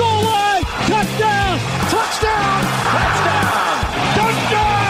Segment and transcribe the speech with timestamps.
[0.00, 0.64] goal line.
[0.88, 1.52] Touchdown.
[1.92, 2.60] Touchdown.
[2.96, 3.76] Touchdown.
[4.16, 4.80] Touchdown.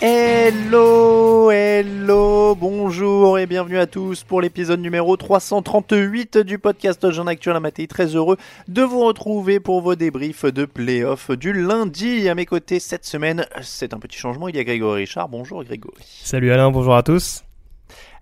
[0.00, 7.58] Hello, hello, bonjour et bienvenue à tous pour l'épisode numéro 338 du podcast Jean Actuel
[7.60, 7.86] Maté.
[7.86, 8.36] Très heureux
[8.68, 12.28] de vous retrouver pour vos débriefs de playoff du lundi.
[12.28, 15.28] À mes côtés cette semaine, c'est un petit changement, il y a Grégory Richard.
[15.28, 16.04] Bonjour Grégory.
[16.22, 17.44] Salut Alain, bonjour à tous.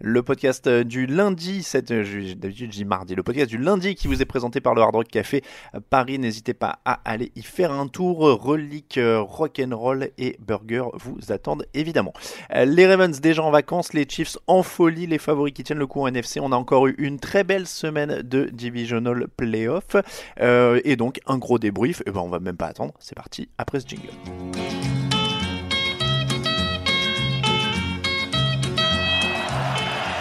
[0.05, 4.20] Le podcast du lundi, cette, d'habitude je dis mardi, le podcast du lundi qui vous
[4.20, 5.45] est présenté par le Hard Rock Café
[5.90, 6.18] Paris.
[6.18, 8.18] N'hésitez pas à aller y faire un tour.
[8.18, 12.13] Relique, rock'n'roll et burger vous attendent évidemment.
[12.52, 16.01] Les Ravens déjà en vacances, les Chiefs en folie, les favoris qui tiennent le coup
[16.01, 16.40] en NFC.
[16.40, 19.95] On a encore eu une très belle semaine de divisional playoff
[20.40, 22.02] euh, et donc un gros débrief.
[22.07, 24.11] Et ben on va même pas attendre, c'est parti après ce jingle.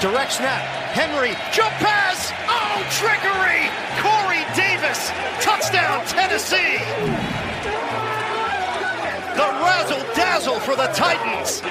[0.02, 0.64] Direct snap.
[0.98, 1.38] Henry.
[1.54, 2.34] Jump pass.
[2.50, 3.70] Oh, trickery.
[4.02, 5.12] Corey Davis.
[5.46, 6.82] Touchdown, Tennessee.
[9.38, 11.62] The razzle dazzle for the Titans.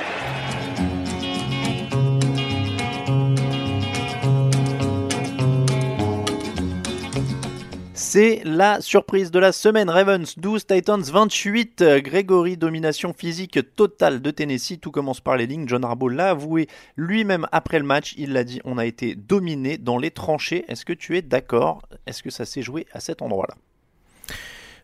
[8.13, 9.89] C'est la surprise de la semaine.
[9.89, 11.85] Ravens 12, Titans 28.
[11.99, 14.81] Grégory, domination physique totale de Tennessee.
[14.81, 15.69] Tout commence par les lignes.
[15.69, 16.67] John Harbaugh l'a avoué
[16.97, 18.15] lui-même après le match.
[18.19, 20.65] Il l'a dit, on a été dominé dans les tranchées.
[20.67, 21.83] Est-ce que tu es d'accord?
[22.05, 23.55] Est-ce que ça s'est joué à cet endroit-là?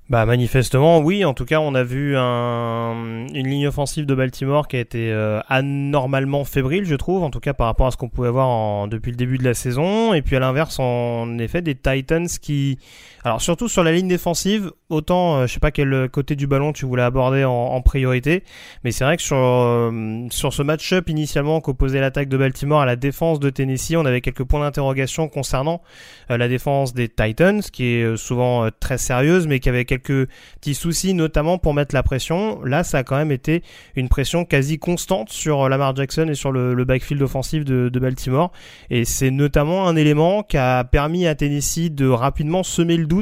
[0.08, 4.68] Bah manifestement oui, en tout cas on a vu un, une ligne offensive de Baltimore
[4.68, 7.96] qui a été euh, anormalement fébrile je trouve, en tout cas par rapport à ce
[7.96, 11.60] qu'on pouvait voir depuis le début de la saison, et puis à l'inverse en effet
[11.60, 12.78] des Titans qui,
[13.26, 16.72] alors surtout sur la ligne défensive, autant euh, je sais pas quel côté du ballon
[16.72, 18.44] tu voulais aborder en, priorité,
[18.84, 22.86] mais c'est vrai que sur, euh, sur ce match-up initialement qu'opposait l'attaque de Baltimore à
[22.86, 25.82] la défense de Tennessee, on avait quelques points d'interrogation concernant
[26.28, 30.28] la défense des Titans, qui est souvent très sérieuse, mais qui avait quelques
[30.60, 32.62] petits soucis, notamment pour mettre la pression.
[32.62, 33.62] Là, ça a quand même été
[33.96, 38.00] une pression quasi constante sur Lamar Jackson et sur le, le backfield offensif de, de,
[38.00, 38.52] Baltimore.
[38.90, 43.15] Et c'est notamment un élément qui a permis à Tennessee de rapidement semer le doute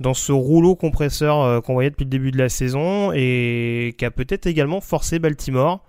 [0.00, 4.04] dans ce rouleau compresseur euh, qu'on voyait depuis le début de la saison et qui
[4.04, 5.84] a peut-être également forcé Baltimore,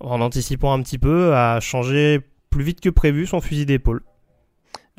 [0.00, 2.20] en anticipant un petit peu, à changer
[2.50, 4.02] plus vite que prévu son fusil d'épaule.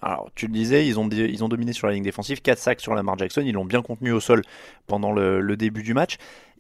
[0.02, 3.18] Alors, tu le disais, ils ont, dominé sur la ligne défensive, 4 sacs sur Lamar
[3.18, 4.42] Jackson, ils l'ont bien contenu au sol
[4.88, 6.18] pendant le, début du match.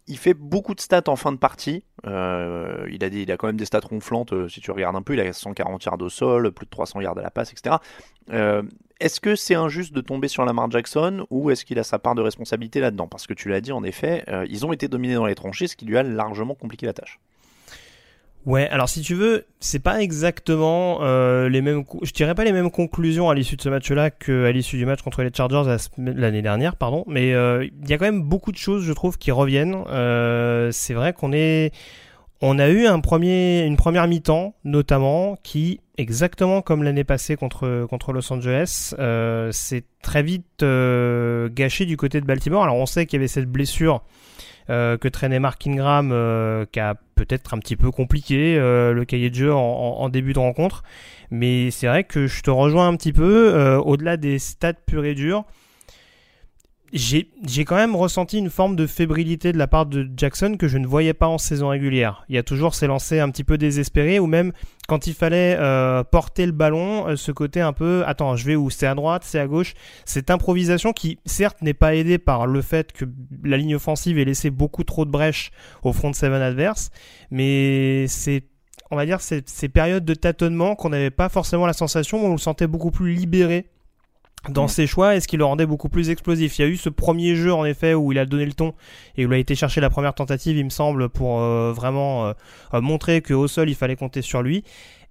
[0.08, 1.84] Il fait beaucoup de stats en fin de partie.
[2.06, 4.95] Euh, il, a des, il a quand même des stats ronflantes, euh, si tu regardes
[4.95, 5.13] un peu.
[5.13, 7.78] Il a 140 yards au sol, plus de 300 yards à la passe, etc.
[9.01, 12.15] est-ce que c'est injuste de tomber sur Lamar Jackson ou est-ce qu'il a sa part
[12.15, 13.07] de responsabilité là-dedans?
[13.07, 15.68] Parce que tu l'as dit, en effet, euh, ils ont été dominés dans les tranchées,
[15.68, 17.19] ce qui lui a largement compliqué la tâche.
[18.45, 22.51] Ouais, alors si tu veux, c'est pas exactement euh, les mêmes, je dirais pas les
[22.51, 26.42] mêmes conclusions à l'issue de ce match-là qu'à l'issue du match contre les Chargers l'année
[26.42, 27.04] dernière, pardon.
[27.07, 29.83] Mais il euh, y a quand même beaucoup de choses, je trouve, qui reviennent.
[30.71, 31.71] C'est vrai qu'on est,
[32.42, 33.02] on a eu une
[33.78, 38.94] première mi-temps, notamment, qui exactement comme l'année passée contre contre Los Angeles,
[39.52, 40.64] c'est très vite
[41.54, 42.64] gâché du côté de Baltimore.
[42.64, 44.04] Alors on sait qu'il y avait cette blessure
[44.70, 49.04] euh, que traînait Mark Ingram, euh, qui a peut-être un petit peu compliqué euh, le
[49.06, 50.84] cahier de jeu en, en, début de rencontre.
[51.30, 55.16] Mais c'est vrai que je te rejoins un petit peu, au-delà des stats purs et
[55.16, 55.46] durs
[56.94, 60.78] j'ai quand même ressenti une forme de fébrilité de la part de Jackson que je
[60.78, 62.26] ne voyais pas en saison régulière.
[62.28, 64.52] Il y a toujours ces lancers un petit peu désespérés ou même
[64.88, 68.56] quand il fallait euh, porter le ballon, euh, ce côté un peu attends, je vais
[68.56, 68.70] où?
[68.70, 69.74] C'est à droite, c'est à gauche.
[70.06, 73.06] Cette improvisation qui certes n'est pas aidée par le fait que
[73.44, 75.52] la ligne offensive ait laissé beaucoup trop de brèches
[75.84, 76.90] au front de seven adverse,
[77.30, 78.44] mais c'est
[78.92, 82.38] on va dire ces, périodes de tâtonnement qu'on n'avait pas forcément la sensation on le
[82.38, 83.70] sentait beaucoup plus libéré
[84.50, 84.70] dans mm.
[84.70, 86.58] ses choix et ce qui le rendait beaucoup plus explosif?
[86.58, 88.74] Il y a eu ce premier jeu en effet où il a donné le ton
[89.18, 92.26] et où il a été chercher la première tentative, il me semble, pour euh, vraiment
[92.26, 92.34] euh,
[92.74, 94.64] euh, montrer qu'au sol il fallait compter sur lui.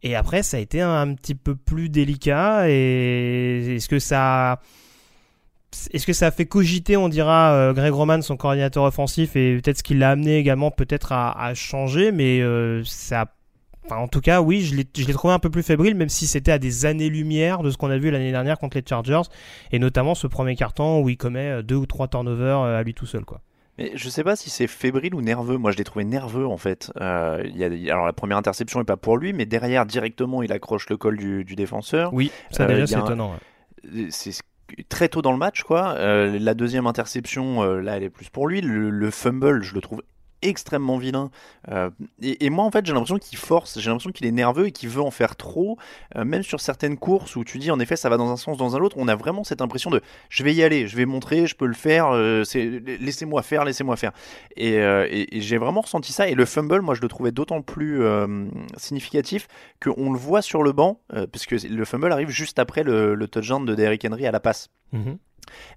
[0.02, 2.70] Et après, ça a été un, petit peu plus délicat.
[2.70, 4.60] Et est-ce que ça,
[5.92, 9.76] est-ce que ça a fait cogiter, on dira, Greg Roman, son coordinateur offensif, et peut-être
[9.76, 12.40] ce qui l'a amené également peut-être à, à, changer, mais
[12.86, 13.26] ça a
[13.88, 16.58] en tout cas, oui, je l'ai trouvé un peu plus fébrile, même si c'était à
[16.58, 19.22] des années-lumière de ce qu'on a vu l'année dernière contre les Chargers,
[19.72, 22.82] et notamment ce premier carton où il commet euh, deux ou trois turnovers euh, à
[22.82, 23.40] lui tout seul, quoi.
[23.78, 25.56] Mais je sais pas si c'est fébrile ou nerveux.
[25.56, 26.92] Moi, je l'ai trouvé nerveux en fait.
[27.00, 30.52] Euh, y a, alors la première interception est pas pour lui, mais derrière directement, il
[30.52, 32.12] accroche le col du, défenseur.
[32.12, 33.32] Oui, ça déjà c'est étonnant.
[34.10, 34.34] C'est
[34.90, 35.94] très tôt dans le match, quoi.
[35.98, 38.60] la deuxième interception, là, elle est plus pour lui.
[38.60, 40.02] le, fumble, je le trouve
[40.42, 41.30] extrêmement vilain.
[41.70, 41.90] Euh,
[42.20, 44.88] et, moi, en fait, j'ai l'impression qu'il force, j'ai l'impression qu'il est nerveux et qu'il
[44.88, 45.78] veut en faire trop.
[46.16, 48.56] Euh, même sur certaines courses où tu dis, en effet, ça va dans un sens,
[48.56, 51.06] dans un autre, on a vraiment cette impression de je vais y aller, je vais
[51.06, 52.44] montrer, je peux le faire, euh,
[53.00, 54.12] laissez-moi faire, laissez-moi faire.
[54.56, 54.80] Et,
[55.32, 56.28] j'ai vraiment ressenti ça.
[56.28, 58.02] Et le fumble, moi, je le trouvais d'autant plus
[58.76, 59.48] significatif
[59.82, 61.00] qu'on le voit sur le banc,
[61.32, 64.70] puisque le fumble arrive juste après le, le touchdown de Derrick Henry à la passe.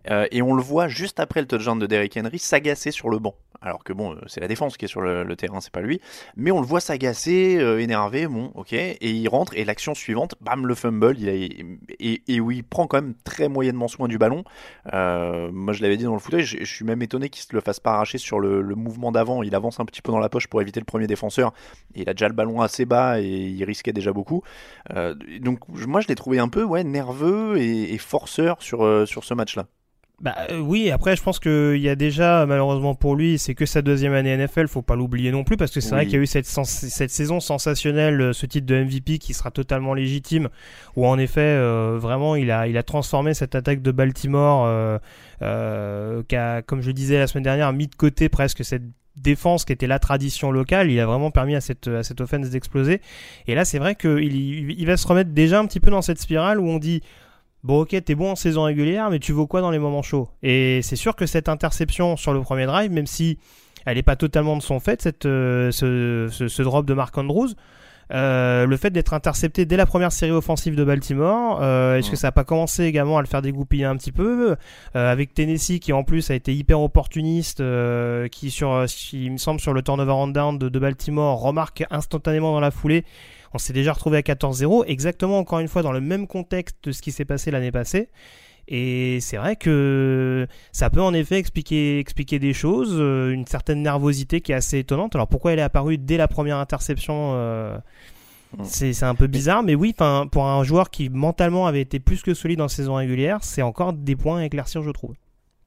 [0.10, 3.20] Euh, et on le voit juste après le touchdown de Derrick Henry s'agacer sur le
[3.20, 3.36] banc.
[3.64, 6.02] Alors que bon, euh, c'est la défense qui est sur le, terrain, c'est pas lui.
[6.36, 8.74] Mais on le voit s'agacer, euh, énervé, bon, ok.
[8.74, 11.16] Et il rentre, et l'action suivante, bam, le fumble.
[11.18, 14.44] Il et, et, où il prend quand même très moyennement soin du ballon.
[14.92, 17.80] moi, je l'avais dit dans le fauteuil, je, suis même étonné qu'il se le fasse
[17.80, 19.44] pas arracher sur le, mouvement d'avant.
[19.44, 21.54] Il avance un petit peu dans la poche pour éviter le premier défenseur.
[21.96, 24.44] Et il a déjà le ballon assez bas et il risquait déjà beaucoup.
[25.40, 29.34] donc, moi, je l'ai trouvé un peu ouais, nerveux et, et forceur sur, sur ce
[29.34, 29.66] match-là.
[30.22, 33.66] Bah euh, oui, après je pense qu'il y a déjà malheureusement pour lui, c'est que
[33.66, 36.18] sa deuxième année NFL, faut pas l'oublier non plus parce que c'est vrai qu'il y
[36.18, 40.50] a eu cette, cette saison sensationnelle, euh, ce titre de MVP qui sera totalement légitime,
[40.96, 44.66] où en effet euh, vraiment il a il a transformé cette attaque de Baltimore,
[45.42, 48.84] euh, qui a comme je disais la semaine dernière mis de côté presque cette
[49.16, 52.50] défense qui était la tradition locale, il a vraiment permis à cette, à cette offense
[52.50, 53.02] d'exploser.
[53.48, 56.20] Et là, c'est vrai qu'il il va se remettre déjà un petit peu dans cette
[56.20, 57.02] spirale où on dit
[57.64, 60.30] bon ok t'es bon en saison régulière mais tu vaux quoi dans les moments chauds?
[60.42, 63.38] Et c'est sûr que cette interception sur le premier drive même si
[63.86, 67.50] elle n'est pas totalement de son fait cette, euh, ce, ce, drop de Mark Andrews
[68.12, 72.18] euh, le fait d'être intercepté dès la première série offensive de Baltimore, euh, est-ce que
[72.18, 74.56] ça n'a pas commencé également à le faire dégoupiller un petit peu?
[74.94, 77.64] Avec Tennessee qui en plus a été hyper opportuniste,
[78.30, 82.52] qui sur, il me semble sur le turnover on down de, de Baltimore remarque instantanément
[82.52, 83.06] dans la foulée
[83.54, 86.92] on s'est déjà retrouvé à 14-0, exactement encore une fois dans le même contexte de
[86.92, 88.10] ce qui s'est passé l'année passée.
[88.68, 93.82] Et c'est vrai que ça peut en effet expliquer, expliquer des choses, euh, une certaine
[93.82, 95.16] nervosité qui est assez étonnante.
[95.16, 97.78] Alors pourquoi elle est apparue dès la première interception euh,
[98.58, 98.64] mm.
[98.64, 99.94] c'est un peu bizarre, mais oui,
[100.32, 103.92] pour un joueur qui mentalement avait été plus que solide en saison régulière, c'est encore
[103.92, 105.16] des points à éclaircir, je trouve.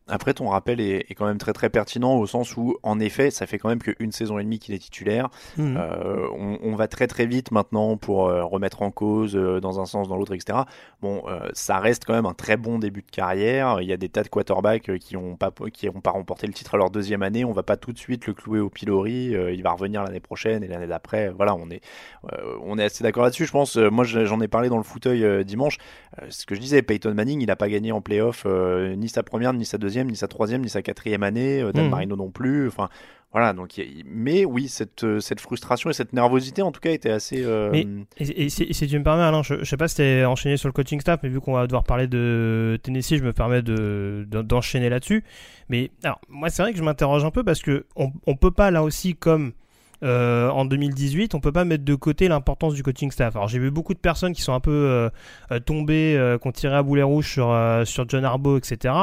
[0.08, 3.46] Après, ton rappel est, quand même très très pertinent au sens où, en effet, ça
[3.46, 5.30] fait quand même qu'une saison et demie qu'il est titulaire.
[5.56, 5.76] Mhm.
[5.76, 6.28] Euh,
[6.62, 10.08] on, va très très vite maintenant pour euh, remettre en cause euh, dans un sens,
[10.08, 10.60] dans l'autre, etc.
[11.02, 13.80] Bon, ça reste quand même un très bon début de carrière.
[13.80, 16.52] Il y a des tas de quarterbacks qui n'ont pas qui ont pas remporté le
[16.52, 17.44] titre à leur deuxième année.
[17.44, 19.34] On va pas tout de suite le clouer au pilori.
[19.52, 21.30] il va revenir l'année prochaine et l'année d'après.
[21.30, 21.80] Voilà, on est
[22.62, 23.46] on est assez d'accord là-dessus.
[23.46, 23.76] Je pense.
[23.76, 25.78] moi, j'en ai parlé dans le fauteuil dimanche.
[26.28, 29.52] ce que je disais, Peyton Manning, il n'a pas gagné en playoff ni sa première
[29.52, 31.91] ni sa deuxième ni sa troisième, ni sa quatrième année, euh, Dan hmm.
[31.91, 32.69] Marino non plus.
[32.69, 32.88] Enfin,
[33.33, 37.11] voilà, donc, mais oui, cette, euh, cette frustration et cette nervosité, en tout cas, était
[37.11, 37.45] assez.
[37.45, 37.87] Euh, mais,
[38.19, 41.00] et, si, tu me permets, Alain, je, sais pas si t'es enchaîné sur le coaching
[41.00, 45.25] staff, mais vu qu'on va devoir parler de Tennessee, je me permets de, d'enchaîner là-dessus.
[45.69, 48.53] Mais alors, moi, c'est vrai que je m'interroge un peu parce que on, on peut
[48.53, 49.53] pas là aussi comme
[50.03, 53.35] euh, en 2018, on peut pas mettre de côté l'importance du coaching staff.
[53.37, 55.09] Alors j'ai vu beaucoup de personnes qui sont un peu euh,
[55.53, 58.95] euh, tombées, qui ont tiré à boulet rouge sur, sur John Harbaugh, etc.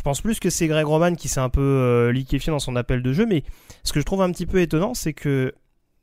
[0.00, 3.02] Je pense plus que c'est Greg Roman qui s'est un peu liquéfié dans son appel
[3.02, 3.42] de jeu, mais
[3.84, 5.52] ce que je trouve un petit peu étonnant, c'est que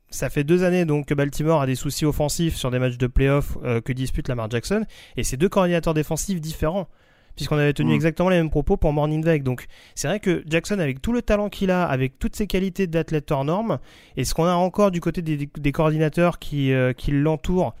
[0.08, 3.08] ça fait deux années donc que Baltimore a des soucis offensifs sur des matchs de
[3.08, 4.84] playoff que dispute Lamar Jackson,
[5.16, 6.86] et c'est deux coordinateurs défensifs différents.
[7.34, 7.94] puisqu'on avait tenu Mm.
[7.94, 9.40] exactement les mêmes propos pour Morning Veil.
[9.42, 12.86] Donc c'est vrai que Jackson, avec tout le talent qu'il a, avec toutes ses qualités
[12.88, 13.78] d'athlète hors norme,
[14.16, 17.74] et ce qu'on a encore du côté des, des coordinateurs qui, euh, qui l'entourent,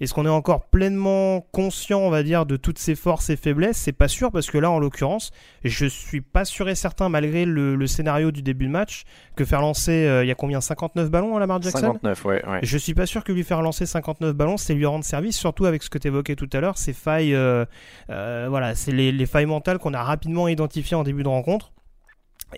[0.00, 3.76] est-ce qu'on est encore pleinement conscient, on va dire, de toutes ses forces et faiblesses?
[3.76, 5.32] C'est pas sûr parce que là, en l'occurrence,
[5.64, 9.04] je suis pas sûr et certain, malgré le, le scénario du début de match,
[9.36, 11.80] que faire lancer, euh, il y a combien 59 ballons à Lamar Jackson?
[11.80, 12.46] 59, ouais.
[12.46, 12.60] ouais.
[12.62, 15.66] je suis pas sûr que lui faire lancer 59 ballons, c'est lui rendre service, surtout
[15.66, 17.64] avec ce que tu évoquais tout à l'heure, ces failles, euh,
[18.10, 21.72] euh, voilà, c'est les, les failles mentales qu'on a rapidement identifiées en début de rencontre.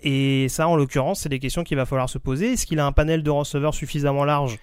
[0.03, 2.53] Et ça, en l'occurrence, c'est des questions qu'il va falloir se poser.
[2.53, 4.57] Est-ce qu'il a un panel de receveurs suffisamment large?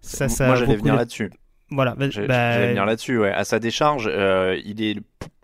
[0.00, 1.30] Ça, ça Moi, j'allais venir là-dessus.
[1.72, 3.32] Voilà, bah, bah, J'allais venir là-dessus, ouais.
[3.32, 4.96] À sa décharge, euh, il est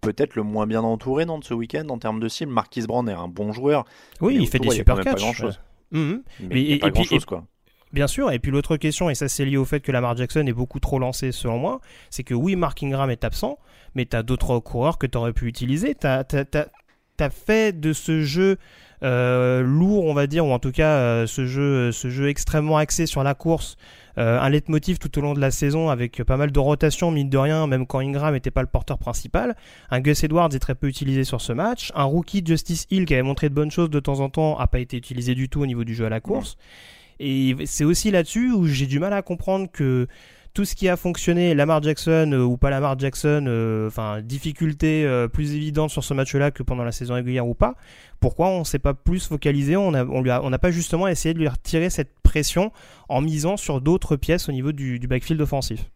[0.02, 2.52] peut-être le moins bien entouré non, de ce week-end en termes de cible.
[2.52, 3.85] Marquis Brown est un bon joueur.
[4.20, 5.20] oui, il fait autour, des super pas catchs.
[5.20, 5.61] grand-chose.
[5.92, 6.20] Mais
[6.50, 7.44] et- pas et puis- grand-chose, quoi.
[7.90, 10.44] Bien sûr, et puis l'autre question, et ça c'est lié au fait que Lamar Jackson
[10.47, 11.80] est beaucoup trop lancé selon moi,
[12.11, 13.58] c'est que oui, Mark Ingram est absent,
[13.94, 15.94] mais tu as d'autres coureurs que tu aurais pu utiliser.
[15.94, 18.58] Tu as, fait de ce jeu
[19.02, 22.76] euh, lourd, on va dire, ou en tout cas euh, ce, jeu, ce jeu extrêmement
[22.76, 23.76] axé sur la course,
[24.18, 27.30] euh, un leitmotiv tout au long de la saison avec pas mal de rotations, mine
[27.30, 29.56] de rien, même quand Ingram n'était pas le porteur principal.
[29.90, 31.92] Un Gus Edwards est très peu utilisé sur ce match.
[31.94, 34.66] Un rookie Justice Hill qui avait montré de bonnes choses de temps en temps n'a
[34.66, 36.56] pas été utilisé du tout au niveau du jeu à la course.
[37.20, 40.06] Et c'est aussi là-dessus où j'ai du mal à comprendre que
[40.55, 45.05] tout ce qui a fonctionné, Lamar Jackson euh, ou pas Lamar Jackson, euh, enfin difficulté
[45.05, 47.75] euh, plus évidente sur ce match-là que pendant la saison régulière ou pas.
[48.21, 52.19] Pourquoi on s'est pas plus focalisé On n'a pas justement essayé de lui retirer cette
[52.23, 52.73] pression
[53.09, 55.88] en misant sur d'autres pièces au niveau du backfield offensif?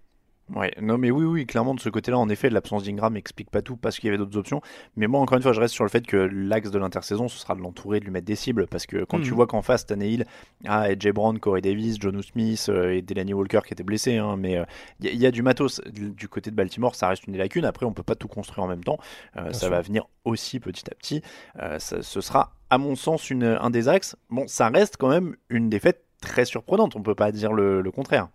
[0.54, 3.62] Ouais, non mais oui, oui, clairement de ce côté-là, en effet, l'absence d'Ingram explique pas
[3.62, 4.60] tout parce qu'il y avait d'autres options.
[4.96, 7.38] Mais moi, encore une fois, je reste sur le fait que l'axe de l'intersaison, ce
[7.38, 8.66] sera de l'entourer, de lui mettre des cibles.
[8.66, 10.26] Parce que quand tu vois qu'en face, Tannehill,
[10.66, 14.36] ah, AJ Brown, Corey Davis, John Smith euh, et Delaney Walker qui étaient blessés, hein,
[14.36, 14.62] mais
[15.00, 17.64] il y, a du matos du côté de Baltimore, ça reste une des lacunes.
[17.64, 18.98] Après, on peut pas tout construire en même temps.
[19.36, 19.70] Euh, ça sûr.
[19.70, 21.22] va venir aussi petit à petit.
[21.60, 24.16] Euh, ça- ce sera, à mon sens, une, un des axes.
[24.28, 26.94] Bon, ça reste quand même une défaite très surprenante.
[26.96, 28.28] On peut pas dire le, le contraire.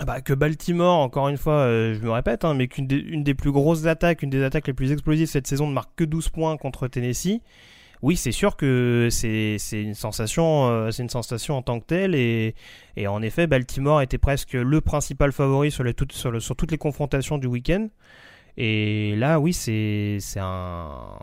[0.00, 3.34] Ah bah, que Baltimore, encore une fois, euh, je me répète, hein, mais qu'une des,
[3.34, 6.30] plus grosses attaques, une des attaques les plus explosives cette saison ne marque que 12
[6.30, 7.40] points contre Tennessee.
[8.00, 12.54] Oui, c'est sûr que c'est une sensation, euh, une sensation en tant que telle, et,
[13.06, 17.88] en effet, Baltimore était presque le principal favori sur toutes les confrontations du week-end.
[18.56, 21.18] Et là, oui, c'est un,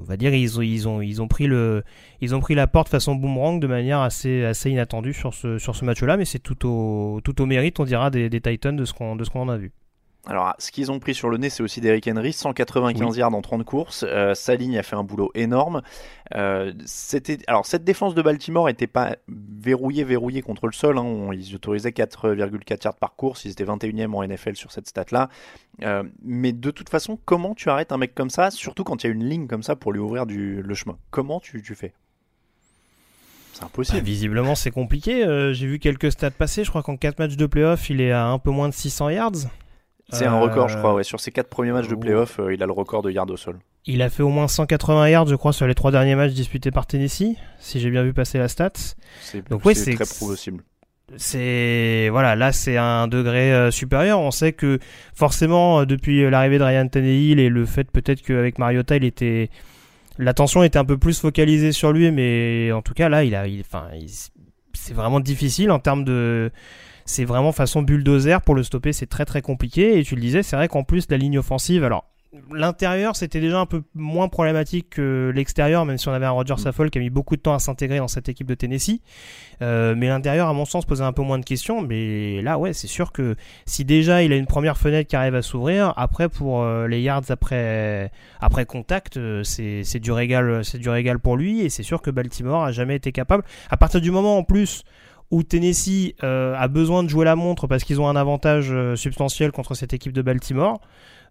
[0.00, 1.84] on va dire, ils ont ils ont ils ont pris le,
[2.20, 5.76] ils ont pris la porte façon boomerang de manière assez assez inattendue sur ce sur
[5.76, 8.94] ce match-là, mais c'est tout au tout au mérite, on dira, des, Titans de ce
[8.94, 9.72] qu'on de ce qu'on en a vu.
[10.28, 13.42] Alors, ce qu'ils ont pris sur le nez, c'est aussi Derrick Henry, 195 yards en
[13.42, 14.04] 30 courses.
[14.08, 15.82] Euh, sa ligne a fait un boulot énorme.
[16.36, 20.96] Euh, c'était, alors, cette défense de Baltimore n'était pas verrouillée, verrouillée contre le sol.
[20.98, 21.02] hein.
[21.02, 23.44] On- ils autorisaient 4,4 yards par course.
[23.46, 25.28] Ils étaient 21e en NFL sur cette stat-là.
[25.82, 29.08] Euh, mais de toute façon, comment tu arrêtes un mec comme ça, surtout quand il
[29.08, 30.98] y a une ligne comme ça pour lui ouvrir du, le chemin?
[31.10, 31.94] Comment tu, tu fais?
[33.54, 33.98] C'est impossible.
[33.98, 35.24] Bah, visiblement, c'est compliqué.
[35.52, 36.62] J'ai vu quelques stats passer.
[36.62, 39.08] Je crois qu'en 4 matchs de playoff, il est à un peu moins de 600
[39.10, 39.32] yards.
[40.12, 40.94] C'est un record, je Euh, crois.
[40.94, 41.04] Ouais.
[41.04, 41.98] Sur ses 4 premiers matchs de oh.
[41.98, 43.58] playoff, euh, il a le record de yards au sol.
[43.86, 46.70] Il a fait au moins 180 yards, je crois, sur les trois derniers matchs disputés
[46.70, 48.70] par Tennessee, si j'ai bien vu passer la stat.
[49.20, 50.62] C'est Donc ouais, c'est très possible.
[51.16, 54.20] C'est voilà, là c'est un degré euh, supérieur.
[54.20, 54.78] On sait que
[55.14, 59.50] forcément euh, depuis l'arrivée de Ryan Tannehill et le fait peut-être qu'avec Mariota, il était
[60.18, 63.46] l'attention était un peu plus focalisée sur lui, mais en tout cas là, il a,
[63.46, 64.08] il- enfin, il-
[64.74, 66.50] c'est vraiment difficile en termes de
[67.04, 69.98] c'est vraiment façon bulldozer pour le stopper, c'est très très compliqué.
[69.98, 72.06] Et tu le disais, c'est vrai qu'en plus la ligne offensive, alors
[72.50, 76.56] l'intérieur c'était déjà un peu moins problématique que l'extérieur, même si on avait un Roger
[76.56, 79.00] Saffold qui a mis beaucoup de temps à s'intégrer dans cette équipe de Tennessee.
[79.60, 81.82] Euh, mais l'intérieur, à mon sens, posait un peu moins de questions.
[81.82, 85.34] Mais là, ouais, c'est sûr que si déjà il a une première fenêtre qui arrive
[85.34, 90.64] à s'ouvrir, après pour euh, les yards après après contact, euh, c'est c'est du régal,
[90.64, 91.60] c'est du régal pour lui.
[91.60, 93.44] Et c'est sûr que Baltimore a jamais été capable.
[93.70, 94.84] À partir du moment en plus
[95.32, 98.96] où Tennessee euh, a besoin de jouer la montre parce qu'ils ont un avantage euh,
[98.96, 100.80] substantiel contre cette équipe de Baltimore.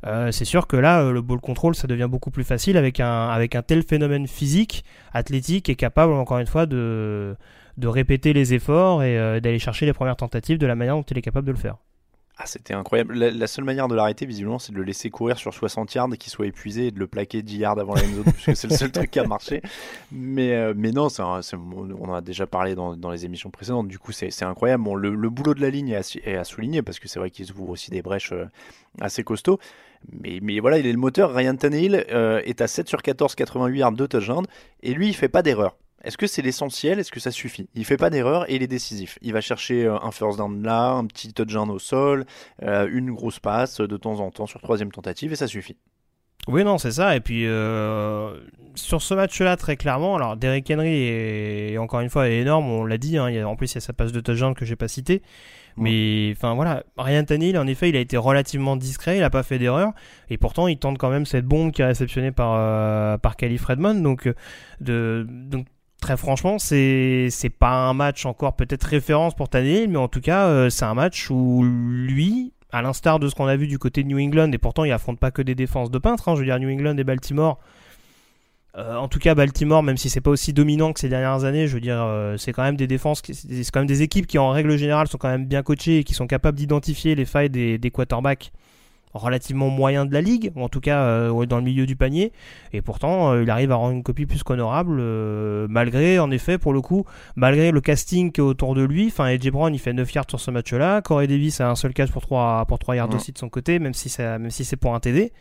[0.07, 3.29] euh, c'est sûr que là, le ball control, ça devient beaucoup plus facile avec un,
[3.29, 7.35] avec un tel phénomène physique, athlétique et capable, encore une fois, de,
[7.77, 11.17] de répéter les efforts et d'aller chercher les premières tentatives de la manière dont il
[11.19, 11.77] est capable de le faire.
[12.37, 13.13] Ah, c'était incroyable.
[13.13, 16.09] La, la seule manière de l'arrêter, visiblement, c'est de le laisser courir sur 60 yards,
[16.17, 18.67] qu'il soit épuisé et de le plaquer 10 yards avant la end zone, puisque c'est
[18.67, 19.61] le seul truc qui a marché.
[20.11, 23.87] Mais, euh, mais non, un- on en a déjà parlé dans, dans les émissions précédentes.
[23.87, 24.83] Du coup, c'est incroyable.
[24.83, 27.07] Bon, le, le boulot de la ligne est à, su- est à souligner, parce que
[27.07, 28.45] c'est vrai qu'ils ouvrent aussi des brèches euh,
[28.99, 29.59] assez costauds.
[30.11, 31.33] Mais, mais voilà, il est le moteur.
[31.35, 34.45] Ryan Tannehill euh, est à 7 sur 14, 88 yards de touchdown,
[34.81, 35.75] et lui, il fait pas d'erreur.
[36.03, 36.99] Est-ce que c'est l'essentiel?
[36.99, 37.69] Est-ce que ça suffit?
[37.75, 39.19] Il fait pas d'erreur et il est décisif.
[39.21, 42.25] Il va chercher euh, un first down là, un petit touchdown au sol,
[42.63, 45.77] euh, une grosse passe de temps en temps sur troisième tentative et ça suffit.
[46.47, 47.15] Oui, non, c'est ça.
[47.15, 48.35] Et puis, euh,
[48.73, 52.83] sur ce match-là, très clairement, alors Derrick Henry est, encore une fois est énorme, on
[52.83, 53.17] l'a dit.
[53.17, 54.75] Hein, il y a, en plus, il y a sa passe de touchdown que j'ai
[54.75, 55.21] pas cité.
[55.77, 59.43] Mais enfin voilà, Ryan Tannehill, en effet, il a été relativement discret, il a pas
[59.43, 59.93] fait d'erreur,
[60.29, 63.63] et pourtant il tente quand même cette bombe qui est réceptionnée par euh, par Calif
[63.63, 63.95] Redmond.
[64.01, 64.29] Donc
[64.81, 65.67] de donc
[66.01, 70.19] très franchement, c'est c'est pas un match encore peut-être référence pour Tannehill, mais en tout
[70.19, 73.79] cas, euh, c'est un match où lui, à l'instar de ce qu'on a vu du
[73.79, 76.35] côté de New England, et pourtant il affronte pas que des défenses de peintres, hein,
[76.35, 77.59] je veux dire New England et Baltimore.
[78.77, 81.67] Euh, en tout cas, Baltimore, même si c'est pas aussi dominant que ces dernières années,
[81.67, 84.37] je veux dire, euh, c'est quand même des défenses, c'est quand même des équipes qui
[84.37, 87.49] en règle générale sont quand même bien coachées et qui sont capables d'identifier les failles
[87.49, 88.51] des, des, quarterbacks
[89.13, 92.31] relativement moyens de la ligue, ou en tout cas euh, dans le milieu du panier.
[92.73, 95.01] Et pourtant, il arrive à rendre une copie plus qu'honorable,
[95.67, 99.07] malgré, en effet, pour le coup, malgré le casting qui est autour de lui.
[99.07, 101.01] Enfin, Edge Brown, il fait 9 yards sur ce match-là.
[101.01, 103.79] Corey Davis a un seul catch pour 3, pour 3 yards aussi de son côté,
[103.79, 105.31] même si, ça, même si c'est pour un TD.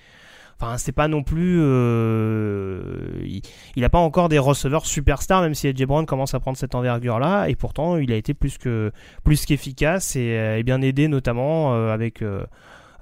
[0.61, 1.59] Enfin, c'est pas non plus.
[1.59, 2.83] Euh,
[3.25, 6.75] il n'a pas encore des receveurs superstars, même si AJ Brown commence à prendre cette
[6.75, 7.49] envergure-là.
[7.49, 8.93] Et pourtant, il a été plus que
[9.25, 12.23] plus qu'efficace et, euh, bien aidé, notamment euh, avec.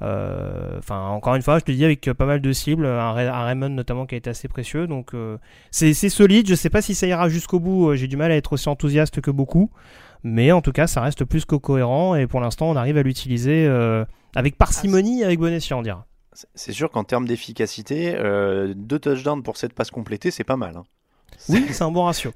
[0.00, 4.06] Enfin, encore une fois, je te dis avec pas mal de cibles, un, Raymond notamment
[4.06, 4.86] qui a été assez précieux.
[4.86, 5.12] Donc,
[5.70, 6.48] c'est solide.
[6.48, 7.94] Je sais pas si ça ira jusqu'au bout.
[7.94, 9.70] J'ai du mal à être aussi enthousiaste que beaucoup.
[10.24, 12.14] Mais en tout cas, ça reste plus que cohérent.
[12.14, 13.66] Et pour l'instant, on arrive à l'utiliser
[14.34, 16.06] avec parcimonie, avec bon escient, on dira.
[16.54, 20.76] C'est sûr qu'en termes d'efficacité, euh, deux touchdowns pour cette passe complétée, c'est pas mal.
[20.76, 20.84] Hein.
[21.48, 22.32] Oui, c'est un bon ratio.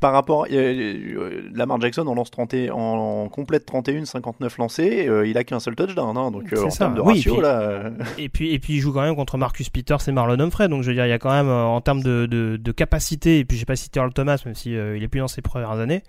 [0.00, 5.36] par rapport, euh, Lamar Jackson en lance 30 en, complète 31, 59 lancés, euh, il
[5.38, 7.82] a qu'un seul touchdown, hein, donc en termes de ratio et puis, là.
[8.18, 10.82] Et puis et puis il joue quand même contre Marcus Peters et Marlon Humphrey, donc
[10.82, 13.56] je veux dire il y a quand même en termes de, de, capacité, et puis
[13.56, 16.02] j'ai pas cité Earl Thomas même si il est plus dans ses premières années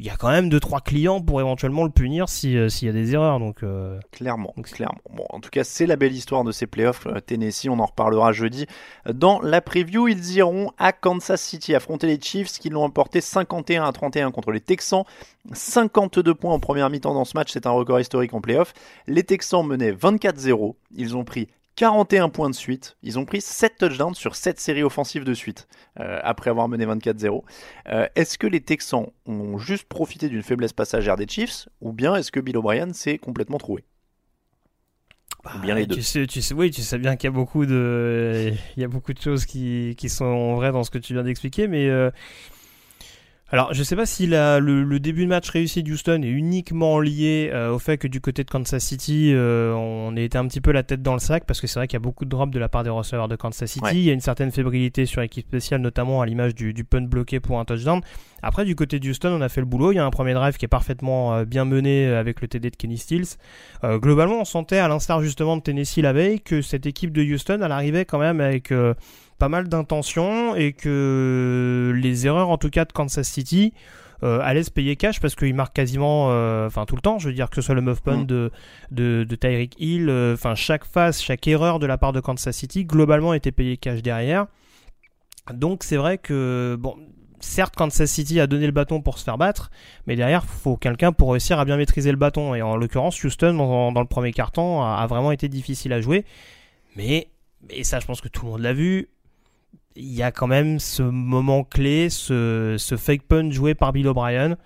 [0.00, 2.88] il y a quand même deux trois clients pour éventuellement le punir euh, s'il y
[2.88, 3.38] a des erreurs.
[3.38, 5.00] Donc euh, clairement, clairement.
[5.14, 7.06] Bon, en tout cas, c'est la belle histoire de ces playoffs.
[7.06, 8.66] Euh, Tennessee, on en reparlera jeudi
[9.12, 10.08] dans la preview.
[10.08, 14.52] Ils iront à Kansas City affronter les Chiefs qui l'ont emporté 51 à 31 contre
[14.52, 15.04] les Texans.
[15.52, 18.72] 52 points en première mi-temps dans ce match, c'est un record historique en playoffs.
[19.06, 20.76] Les Texans menaient 24-0.
[20.96, 22.96] Ils ont pris 41 points de suite.
[23.02, 26.84] Ils ont pris 7 touchdowns sur 7 séries offensives de suite, euh, après avoir mené
[26.86, 27.44] 24-0.
[27.88, 32.14] Euh, est-ce que les Texans ont juste profité d'une faiblesse passagère des Chiefs, ou bien
[32.16, 33.84] est-ce que Bill O'Brien s'est complètement troué?
[35.42, 35.96] Bah, bien les deux.
[35.96, 38.84] Tu sais, tu sais, oui, tu sais bien qu'il y a beaucoup de, il y
[38.84, 41.88] a beaucoup de choses qui, qui sont vraies dans ce que tu viens d'expliquer, mais
[41.88, 42.10] euh,
[43.52, 47.00] alors, je sais pas si la, le, début de match réussi de Houston est uniquement
[47.00, 50.60] lié euh, au fait que du côté de Kansas City, euh, on était un petit
[50.60, 52.30] peu la tête dans le sac, parce que c'est vrai qu'il y a beaucoup de
[52.30, 53.88] drops de la part des receveurs de Kansas City.
[53.92, 57.00] Il y a une certaine fébrilité sur l'équipe spéciale, notamment à l'image du, du punt
[57.00, 58.02] bloqué pour un touchdown.
[58.40, 59.90] Après, du côté de Houston, on a fait le boulot.
[59.90, 62.70] Il y a un premier drive qui est parfaitement euh, bien mené avec le TD
[62.70, 63.36] de Kenny Stills.
[63.82, 67.60] globalement, on sentait, à l'instar justement de Tennessee la veille, que cette équipe de Houston,
[67.64, 68.72] elle arrivait quand même avec
[69.40, 73.72] pas mal d'intentions et que les erreurs en tout cas de Kansas City
[74.22, 77.28] euh, allaient se payer cash parce qu'il marque quasiment euh, enfin tout le temps je
[77.28, 78.26] veux dire que ce soit le muff punt mm.
[78.26, 78.50] de,
[78.90, 82.54] de, de, Tyreek Hill euh, enfin chaque phase chaque erreur de la part de Kansas
[82.54, 84.46] City globalement était payée cash derrière
[85.54, 86.96] donc c'est vrai que bon
[87.40, 89.70] certes Kansas City a donné le bâton pour se faire battre,
[90.06, 92.54] mais derrière il faut quelqu'un pour réussir à bien maîtriser le bâton.
[92.54, 96.02] Et en l'occurrence Houston dans, dans, le premier carton a, a, vraiment été difficile à
[96.02, 96.26] jouer.
[96.96, 97.28] Mais,
[97.70, 99.08] et ça je pense que tout le monde l'a vu,
[99.96, 104.56] il y a quand même ce moment clé, ce, fake punch joué par Bill O'Brien,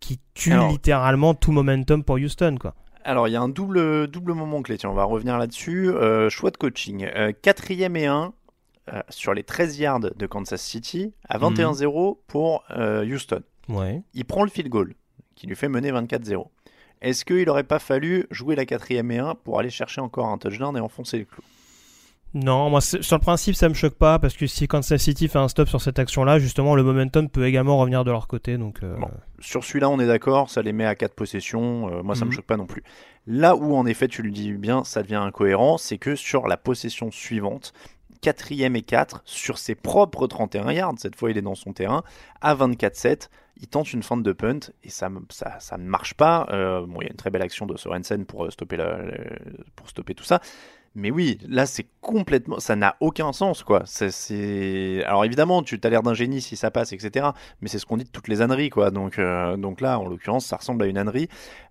[0.00, 2.56] qui tue littéralement tout momentum pour Houston.
[2.60, 2.74] Quoi.
[3.04, 5.88] Alors, il y a un double, double moment clé, tiens, on va revenir là-dessus.
[5.88, 7.08] Euh, choix de coaching.
[7.14, 8.32] Euh, quatrième et 1
[8.92, 12.14] euh, sur les 13 yards de Kansas City, à 21-0 mhm.
[12.26, 13.42] pour Houston.
[13.68, 14.02] Ouais.
[14.14, 14.94] Il prend le field goal,
[15.34, 16.46] qui lui fait mener 24-0.
[17.00, 20.38] Est-ce qu'il n'aurait pas fallu jouer la quatrième et 1 pour aller chercher encore un
[20.38, 21.44] touchdown et enfoncer les clous
[22.34, 25.38] non, moi sur le principe ça me choque pas parce que si Kansas City fait
[25.38, 28.58] un stop sur cette action-là, justement le momentum peut également revenir de leur côté.
[28.58, 28.96] Donc euh,
[29.38, 32.30] sur celui-là on est d'accord, ça les met à 4 possessions, euh, moi ça me
[32.30, 32.36] mhm.
[32.36, 32.82] choque pas non plus.
[33.26, 36.58] Là où en effet tu le dis bien, ça devient incohérent, c'est que sur la
[36.58, 37.72] possession suivante,
[38.20, 42.02] quatrième et 4 sur ses propres 31 yards, cette fois il est dans son terrain,
[42.42, 43.28] à 24-7,
[43.60, 46.46] il tente une feinte de punt et ça, ça, ça ne marche pas.
[46.50, 48.98] Euh, bon, il y a une très belle action de Sorensen pour stopper, la,
[49.74, 50.40] pour stopper tout ça.
[50.94, 53.82] Mais oui, là c'est complètement, ça n'a aucun sens quoi.
[53.84, 57.28] C'est, alors évidemment, tu as l'air d'un génie si ça passe, etc.
[57.60, 58.90] Mais c'est ce qu'on dit de toutes les âneries quoi.
[58.90, 61.28] Donc, euh, donc là, en l'occurrence, ça ressemble à une ânerie.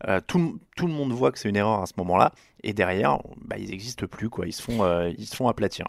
[0.08, 2.32] Euh, tout, tout, le monde voit que c'est une erreur à ce moment-là,
[2.64, 4.48] et derrière, bah, ils n'existent plus quoi.
[4.48, 5.88] Ils se font, euh, ils se font aplatir.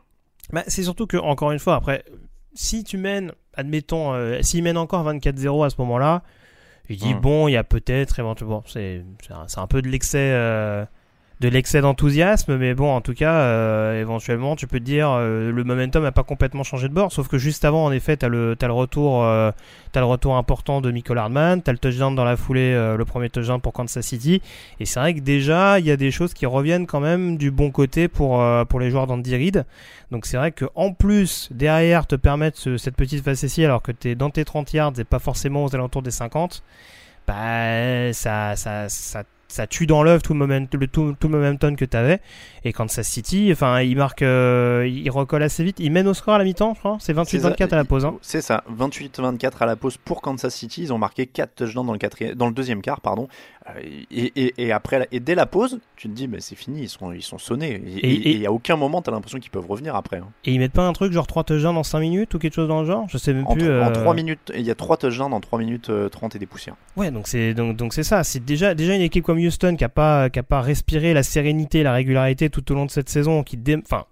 [0.52, 2.04] Bah, c'est surtout que encore une fois, après,
[2.54, 6.22] si tu mènes, admettons, s'ils mènent encore 24-0 à ce moment-là,
[6.88, 7.20] il dit hmm.
[7.20, 10.32] bon, il y a peut-être éventuellement, c'est, c'est un, un, peu de l'excès
[11.40, 15.52] de l'excès d'enthousiasme, mais bon, en tout cas, euh, éventuellement, tu peux te dire, euh,
[15.52, 18.26] le momentum n'a pas complètement changé de bord, sauf que juste avant, en effet, t'as
[18.28, 19.52] le, as le retour, euh,
[19.94, 23.30] le retour important de Michael Hardman, t'as le touchdown dans la foulée, euh, le premier
[23.30, 24.42] touchdown pour Kansas City,
[24.80, 27.52] et c'est vrai que déjà, il y a des choses qui reviennent quand même du
[27.52, 29.64] bon côté pour, euh, pour les joueurs d'Andy Reid.
[30.10, 33.92] Donc c'est vrai que en plus, derrière, te permettre ce- cette petite facétie alors que
[33.92, 36.62] t'es dans tes 30 yards et pas forcément aux alentours des 50,
[37.26, 41.38] bah, ça, ça, ça, ça tue dans l'œuf tout le moment, le, tout, tout le
[41.38, 42.20] momentum que tu avais.
[42.64, 45.78] Et Kansas City, enfin, il marque, euh, il recolle assez vite.
[45.80, 46.98] Il mène au score à la mi-temps, je crois.
[47.00, 47.50] C'est C'est ça.
[47.50, 48.04] 28-24 à la pause.
[48.04, 48.14] hein.
[48.20, 50.82] C'est ça, 28-24 à la pause pour Kansas City.
[50.82, 53.28] Ils ont marqué 4 touchdowns dans le, quatrième, dans le deuxième quart, pardon.
[53.76, 56.82] Euh, Et, et, et après, et dès la pause, tu te dis, mais c'est fini,
[56.82, 57.82] ils sont, ils sont sonnés.
[58.02, 60.18] Et Et- à aucun moment, tu as l'impression qu'ils peuvent revenir après.
[60.18, 60.28] hein.
[60.44, 62.68] Et ils mettent pas un truc genre 3 touchdowns en 5 minutes ou quelque chose
[62.68, 63.06] dans le genre?
[63.08, 63.64] Je sais même En, plus.
[63.68, 66.38] en euh, 3 minutes, il y a 3 touchdowns en 3 minutes euh, 30 et
[66.38, 66.76] des poussières.
[66.96, 68.24] Ouais, donc c'est donc donc c'est ça.
[68.24, 71.22] C'est déjà déjà une équipe comme Houston qui a pas qui a pas respiré la
[71.22, 74.04] sérénité, la régularité tout au long de cette saison, qui dé- enfin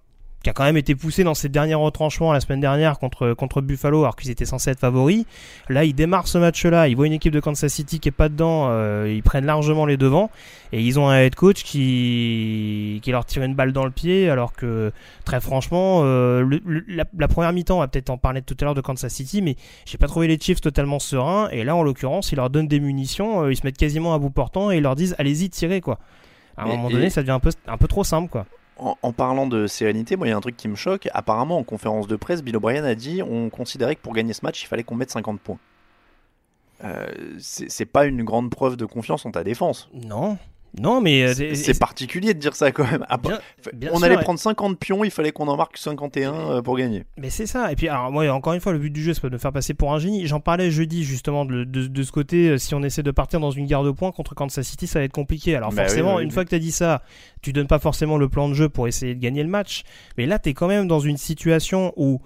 [0.47, 3.61] qui a quand même été poussé dans ses derniers retranchements la semaine dernière contre contre
[3.63, 5.25] Buffalo alors qu'ils étaient censés être favoris.
[5.69, 8.29] Là, ils démarrent ce match-là, ils voient une équipe de Kansas City qui est pas
[8.29, 10.31] dedans, euh, ils prennent largement les devants
[10.71, 14.31] et ils ont un head coach qui qui leur tire une balle dans le pied
[14.31, 14.93] alors que
[15.25, 18.57] très franchement euh, le- le- la, la première mi-temps, on va peut-être en parler tout
[18.61, 21.75] à l'heure de Kansas City, mais j'ai pas trouvé les Chiefs totalement sereins et là
[21.75, 24.71] en l'occurrence ils leur donnent des munitions, euh, ils se mettent quasiment à bout portant
[24.71, 25.99] et ils leur disent allez-y tirez quoi.
[26.57, 28.47] À un Mais- moment et- donné ça devient un peu, un peu trop simple quoi.
[28.79, 31.09] En, parlant de sérénité, moi, il y a un truc qui me choque.
[31.15, 34.45] Apparemment, en conférence de presse, Bill O'Brien a dit on considérait que pour gagner ce
[34.45, 35.59] match, il fallait qu'on mette 50 points.
[36.85, 37.07] Euh,
[37.39, 39.89] c'est pas une grande preuve de confiance en ta défense.
[39.95, 40.37] Non,
[40.81, 43.05] non mais euh, C'est particulier de dire ça quand même.
[43.09, 44.23] Après, Bien- bien on sûr, allait ouais.
[44.23, 47.05] prendre 50 pions, il fallait qu'on en marque 51 euh, pour gagner.
[47.17, 47.73] Mais c'est ça.
[47.73, 49.39] Et puis, alors, moi, encore une fois, le but du jeu, c'est pas de me
[49.39, 50.27] faire passer pour un génie.
[50.27, 52.49] J'en parlais jeudi, justement, de, de, de ce côté.
[52.51, 54.99] euh, Si on essaie de partir dans une guerre de points contre Kansas City, ça
[54.99, 55.57] va être compliqué.
[55.57, 57.03] Alors, Bah oui, forcément, oui, une fois que tu as dit ça,
[57.43, 59.83] tu donnes pas forcément le plan de jeu pour essayer de gagner le match.
[60.19, 62.21] Mais là, tu es quand même dans une situation où,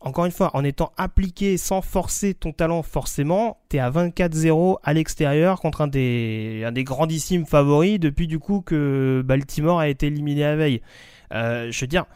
[0.00, 4.78] encore une fois, en étant appliqué sans forcer ton talent forcément, tu es à 24-0
[4.82, 10.44] à l'extérieur contre un des, grandissimes favoris depuis du coup que Baltimore a été éliminé
[10.44, 10.80] à veille.
[11.34, 12.06] Euh, je veux dire,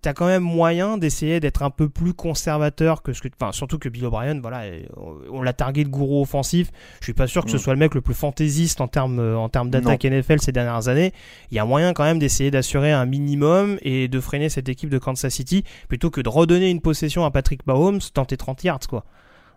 [0.00, 3.78] t'as- quand même moyen d'essayer d'être un peu plus conservateur que ce que, enfin surtout
[3.78, 4.62] que Bill O'Brien, voilà,
[4.96, 6.70] on, on l'a targué de gourou offensif.
[7.00, 7.60] Je suis pas sûr que ce Mm.
[7.60, 11.12] soit le mec le plus fantaisiste en termes en termes d'attaque NFL ces dernières années.
[11.50, 14.90] Il y a moyen quand même d'essayer d'assurer un minimum et de freiner cette équipe
[14.90, 18.80] de Kansas City plutôt que de redonner une possession à Patrick Mahomes tes 30 yards
[18.88, 19.04] quoi.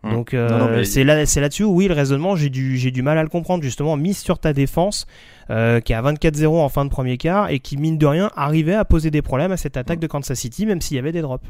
[0.06, 0.12] Mm.
[0.12, 3.02] Donc euh, mais- c'est là c'est là-dessus où oui le raisonnement j'ai du j'ai du
[3.02, 5.08] mal à le comprendre justement mise sur ta défense
[5.50, 8.32] euh, qui est à 24-0 en fin de premier quart et qui mine de rien
[8.36, 11.12] arrivait à poser des problèmes à cette attaque de Kansas City même s'il y avait
[11.12, 11.48] des drops.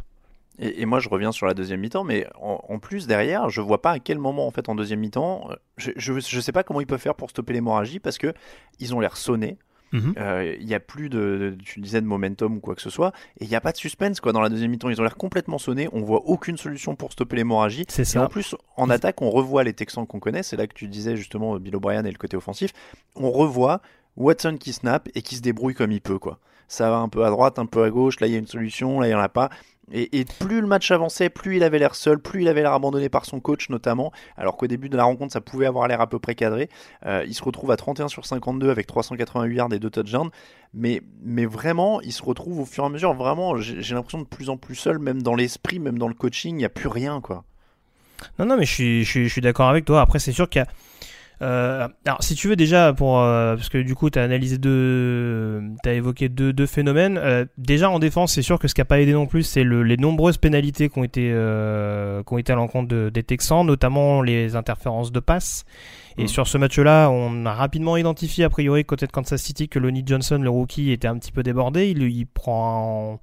[0.58, 3.60] Et, et moi, je reviens sur la deuxième mi-temps, mais en, en plus, derrière, je
[3.60, 6.54] vois pas à quel moment, en fait, en deuxième mi-temps, euh, je, je, je sais
[6.54, 8.34] pas comment ils peuvent faire pour stopper l'hémorragie parce que
[8.80, 9.58] ils ont l'air sonnés.
[9.92, 10.14] Mhm.
[10.18, 12.90] Euh, Il y a plus de, de- tu disais, de momentum ou quoi que ce
[12.90, 14.90] soit, et il n'y a pas de suspense quoi dans la deuxième mi-temps.
[14.90, 15.88] Ils ont l'air complètement sonnés.
[15.94, 17.86] On voit aucune solution pour stopper l'hémorragie.
[17.88, 18.24] C'est Et ça.
[18.24, 20.44] en plus, en attaque, on revoit les Texans qu'on connaît.
[20.44, 22.72] C'est là que tu disais justement Bill O'Brien et le côté offensif.
[23.16, 23.82] On revoit
[24.18, 26.40] Watson qui snap et qui se débrouille comme il peut quoi.
[26.68, 28.20] Ça va un peu à droite, un peu à gauche.
[28.20, 29.00] Là, il y a une solution.
[29.00, 29.50] Là, il y en a pas.
[29.92, 33.08] Et, plus le match avançait, plus il avait l'air seul, plus il avait l'air abandonné
[33.08, 36.08] par son coach notamment, alors qu'au début de la rencontre ça pouvait avoir l'air à
[36.08, 36.70] peu près cadré.
[37.06, 40.32] Euh, il se retrouve à 31 sur 52 avec 388 yards et 2 touchdowns,
[40.74, 44.20] mais, mais vraiment il se retrouve au fur et à mesure, vraiment j'ai j'ai l'impression
[44.20, 46.70] de plus en plus seul, même dans l'esprit, même dans le coaching, il n'y a
[46.70, 47.44] plus rien quoi.
[48.40, 50.02] Non, non, mais je suis, je suis, je suis d'accord avec toi.
[50.02, 50.68] Après, c'est sûr qu'il y a.
[51.42, 54.58] euh, alors, si tu veux déjà, pour, euh, parce que du coup, tu as analysé
[54.58, 55.62] deux.
[55.84, 57.18] Tu as évoqué deux, deux phénomènes.
[57.18, 59.64] Euh, déjà, en défense, c'est sûr que ce qui n'a pas aidé non plus, c'est
[59.64, 61.22] le, les nombreuses pénalités qui ont été,
[62.26, 65.66] qui ont été à l'encontre de- des Texans, notamment les interférences de passe.
[66.18, 66.28] Et Mm.
[66.30, 70.04] sur ce match-là, on a rapidement identifié, a priori, côté de Kansas City, que Lonnie
[70.06, 71.90] Johnson, le rookie, était un petit peu débordé.
[71.90, 73.20] Il, il prend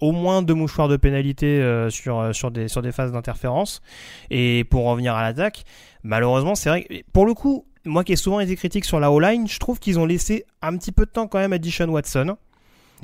[0.00, 3.82] au moins deux mouchoirs de pénalité euh, sur, sur, des, sur des phases d'interférence.
[4.30, 5.64] Et pour revenir à l'attaque,
[6.02, 9.10] malheureusement, c'est vrai que pour le coup, moi qui ai souvent été critique sur la
[9.10, 11.88] O-line, je trouve qu'ils ont laissé un petit peu de temps quand même à Dishon
[11.88, 12.36] Watson.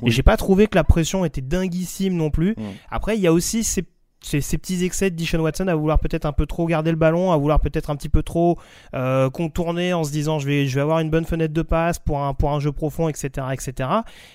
[0.01, 0.09] Oui.
[0.09, 2.51] Et j'ai pas trouvé que la pression était dinguissime non plus.
[2.51, 2.63] Mm.
[2.91, 3.83] Après, il y a aussi ces,
[4.21, 7.31] ces, petits excès de Dishon Watson à vouloir peut-être un peu trop garder le ballon,
[7.31, 8.57] à vouloir peut-être un petit peu trop
[8.93, 11.99] euh, contourner en se disant je vais, je vais avoir une bonne fenêtre de passe
[11.99, 13.89] pour un, pour un jeu profond, etc., etc.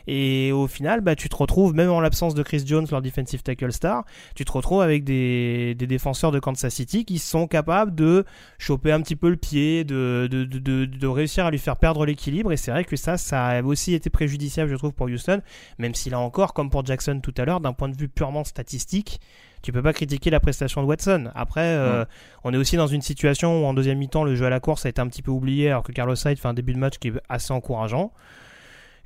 [0.06, 3.42] Et au final, bah, tu te retrouves, même en l'absence de Chris Jones, leur defensive
[3.42, 7.94] tackle star, tu te retrouves avec des, des défenseurs de Kansas City qui sont capables
[7.94, 8.24] de
[8.58, 12.06] choper un petit peu le pied, de, de, de, de, réussir à lui faire perdre
[12.06, 12.52] l'équilibre.
[12.52, 15.42] Et c'est vrai que ça, ça a aussi été préjudiciable, je trouve, pour Houston,
[15.78, 18.44] même si là encore, comme pour Jackson tout à l'heure, d'un point de vue purement
[18.44, 19.20] statistique,
[19.62, 21.30] tu peux pas critiquer la prestation de Watson.
[21.34, 22.04] Après, euh,
[22.44, 24.86] on est aussi dans une situation où en deuxième mi-temps, le jeu à la course
[24.86, 26.98] a été un petit peu oublié, alors que Carlos Hyde fait un début de match
[26.98, 28.12] qui est assez encourageant.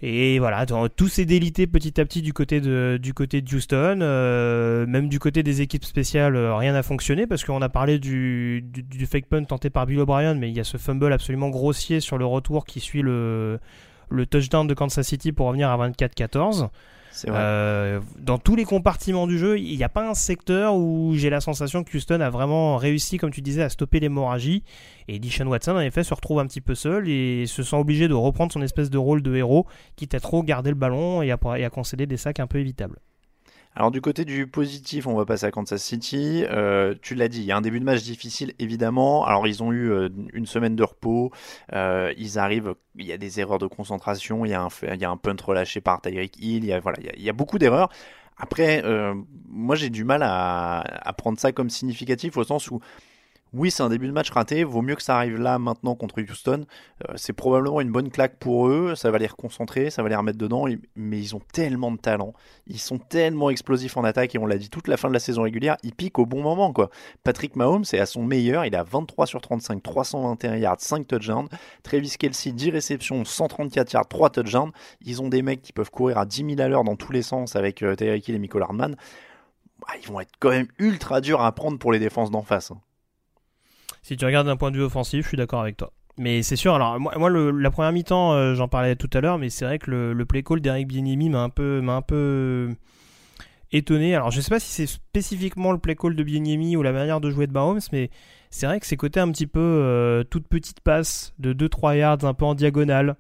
[0.02, 4.00] Et voilà, tout s'est délité petit à petit du côté de, du côté de Houston.
[4.02, 7.98] euh, même du côté des équipes spéciales, euh, rien n'a fonctionné parce qu'on a parlé
[7.98, 11.10] du, du, du fake punt tenté par Bill O'Brien, mais il y a ce fumble
[11.14, 13.58] absolument grossier sur le retour qui suit le,
[14.10, 16.68] le touchdown de Kansas City pour revenir à 24-14.
[17.28, 21.30] Euh, dans tous les compartiments du jeu, il n'y a pas un secteur où j'ai
[21.30, 24.62] la sensation que Houston a vraiment réussi, comme tu disais, à stopper l'hémorragie.
[25.08, 28.08] Et Deshaun Watson, en effet, se retrouve un petit peu seul et se sent obligé
[28.08, 31.30] de reprendre son espèce de rôle de héros, quitte à trop garder le ballon et
[31.30, 32.98] à, et à concéder des sacs un peu évitables.
[33.78, 36.46] Alors du côté du positif, on va passer à Kansas City.
[36.50, 39.26] Euh, tu l'as dit, il y a un début de match difficile évidemment.
[39.26, 41.30] Alors ils ont eu euh, une semaine de repos.
[41.74, 44.46] Euh, ils arrivent, il y a des erreurs de concentration.
[44.46, 46.64] Il y a un, punt relâché par Tyreek Hill.
[46.64, 47.90] Il y a beaucoup d'erreurs.
[48.38, 48.82] Après,
[49.46, 52.80] moi j'ai du mal à prendre ça comme significatif au sens où
[53.52, 54.64] oui, c'est un début de match raté.
[54.64, 56.66] Vaut mieux que ça arrive là maintenant contre Houston.
[57.08, 58.94] Euh, c'est probablement une bonne claque pour eux.
[58.96, 60.66] Ça va les reconcentrer, ça va les remettre dedans.
[60.94, 62.34] Mais ils ont tellement de talent.
[62.66, 64.34] Ils sont tellement explosifs en attaque.
[64.34, 66.42] Et on l'a dit toute la fin de la saison régulière, ils piquent au bon
[66.42, 66.72] moment.
[66.72, 66.90] quoi.
[67.24, 68.66] Patrick Mahomes est à son meilleur.
[68.66, 71.48] Il a 23 sur 35, 321 yards, 5 touchdowns.
[71.82, 74.72] Travis Kelsey, 10 réceptions, 134 yards, 3 touchdowns.
[75.02, 77.22] Ils ont des mecs qui peuvent courir à 10 000 à l'heure dans tous les
[77.22, 78.96] sens avec euh, Hill et Michael Hardman.
[79.80, 82.70] Bah, ils vont être quand même ultra durs à prendre pour les défenses d'en face.
[82.70, 82.80] hein.
[84.06, 85.92] Si tu regardes d'un point de vue offensif, je suis d'accord avec toi.
[86.16, 89.20] Mais c'est sûr, alors moi, moi, le- la première mi-temps, euh, j'en parlais tout à
[89.20, 91.94] l'heure, mais c'est vrai que le, le play call d'Eric Bieniemy m'a un peu, m'a
[91.96, 92.68] un peu
[93.72, 94.14] étonné.
[94.14, 97.20] Alors je sais pas si c'est spécifiquement le play call de Bieniemy ou la manière
[97.20, 98.10] de jouer de Mahomes, mais
[98.50, 102.24] c'est vrai que c'est côté un petit peu euh, toute petite passe de 2-3 yards
[102.24, 103.16] un peu en diagonale.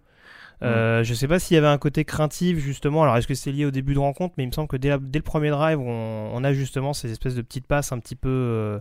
[0.62, 3.02] Euh, Je sais pas s'il y avait un côté craintif justement.
[3.02, 4.34] Alors est-ce que c'est lié au début de rencontre?
[4.38, 6.92] Mais il me semble que dès, la- dès le premier drive, on, on a justement
[6.94, 8.78] ces espèces de petites passes un petit peu, euh,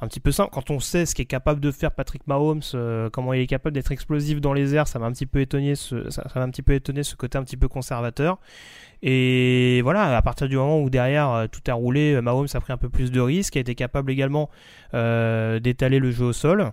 [0.00, 0.50] un petit peu simples.
[0.52, 3.74] Quand on sait ce qu'est capable de faire Patrick Mahomes, euh, comment il est capable
[3.74, 5.74] d'être explosif dans les airs, ça m'a un petit peu étonné.
[5.74, 8.38] Ce, ça, un petit peu étonné ce côté un petit peu conservateur.
[9.02, 12.60] Et voilà, à partir du moment où derrière euh, tout a roulé, euh, Mahomes a
[12.60, 14.50] pris un peu plus de risques, a été capable également
[14.92, 16.72] d'étaler le jeu au sol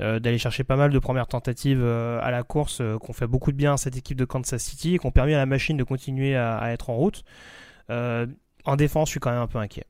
[0.00, 3.52] d'aller chercher pas mal de premières tentatives à la course euh, qui ont fait beaucoup
[3.52, 5.76] de bien à cette équipe de Kansas City et qui ont permis à la machine
[5.76, 7.22] de continuer à, être en route.
[7.88, 9.84] En défense, je suis quand même un peu inquiet.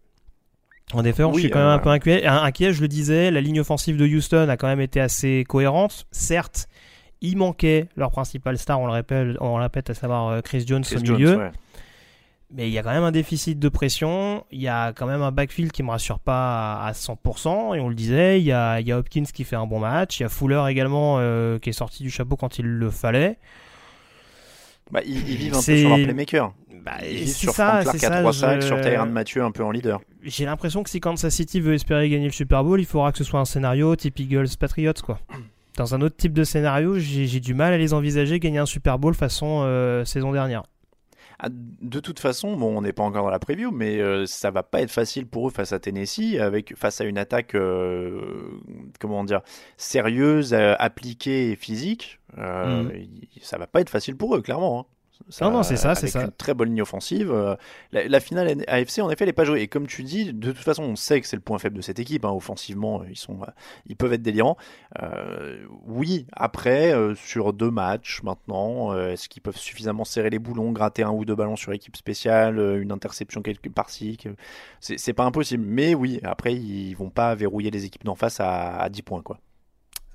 [0.94, 2.26] En Oui, je suis quand même euh, un peu inquiet.
[2.26, 6.06] Inquiet, je le disais, la ligne offensive de Houston a quand même été assez cohérente.
[6.10, 6.68] Certes,
[7.20, 10.64] il manquait leur principal star, on le répète, on le répète à savoir euh, Chris
[10.66, 11.36] Jones Chris au Jones, milieu.
[11.38, 11.50] ouais.
[12.54, 14.44] Mais il y a quand même un déficit de pression.
[14.50, 17.74] Il y a quand même un backfield qui me rassure pas à à 100%.
[17.74, 19.78] Et on le disait, il y a, il y a Hopkins qui fait un bon
[19.78, 20.20] match.
[20.20, 23.38] Il y a Fuller également euh, qui est sorti du chapeau quand il le fallait.
[24.90, 26.52] Bah, ils, ils vivent un peu sur leur playmaker.
[26.84, 26.92] Bah,
[27.26, 29.70] sur ça, Frank Clark c'est à ça, 3 je- sur Tyrann Mathieu un peu en
[29.70, 30.00] leader.
[30.22, 33.18] J'ai l'impression que si Kansas City veut espérer gagner le Super Bowl, il faudra que
[33.18, 35.18] ce soit un scénario type Eagles Patriots quoi.
[35.76, 38.98] Dans un autre type de scénario, j'ai du mal à les envisager gagner un Super
[38.98, 40.62] Bowl façon euh, saison dernière.
[41.38, 44.50] Ah, De toute façon, bon, on n'est pas encore dans la preview, mais euh, ça
[44.52, 48.20] va pas être facile pour eux face à Tennessee, avec face à une attaque, euh,
[49.00, 49.40] comment dire,
[49.76, 52.20] sérieuse, euh, appliquée et physique.
[52.36, 53.08] Il-
[53.40, 54.80] Ça va pas être facile pour eux, clairement.
[54.80, 54.91] hein.
[55.40, 56.24] Non, non, c'est ça, c'est avec ça.
[56.24, 57.30] Une très bonne ligne offensive.
[57.30, 57.56] euh,
[57.92, 59.62] La, la finale AFC, en effet, elle n'est pas jouée.
[59.62, 61.82] Et comme tu dis, de toute façon, on sait que c'est le point faible de
[61.82, 62.24] cette équipe.
[62.24, 62.30] hein.
[62.30, 63.46] Offensivement, ils sont, euh,
[63.86, 64.56] ils peuvent être délirants.
[65.02, 70.38] Euh, oui, après, euh, sur deux matchs maintenant, euh, est-ce qu'ils peuvent suffisamment serrer les
[70.38, 74.18] boulons, gratter un ou deux ballons sur équipe spéciale, euh, une interception quelque par-ci
[74.80, 75.64] C'est c'est pas impossible.
[75.66, 79.22] Mais oui, après, ils vont pas verrouiller les équipes d'en face à, à 10 points,
[79.22, 79.38] quoi.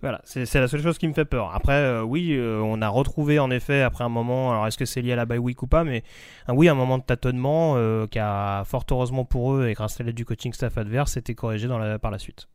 [0.01, 1.51] Voilà, c'est la seule chose qui me fait peur.
[1.55, 4.85] Après, euh, oui, euh, on a retrouvé en effet après un moment, alors est-ce que
[4.85, 6.03] c'est lié à la bye week ou pas, mais
[6.45, 9.99] ah oui, un moment de tâtonnement euh, qui a fort heureusement pour eux et grâce
[9.99, 11.67] à l'aide du coaching staff adverse, été corrigé
[11.99, 12.47] par la suite.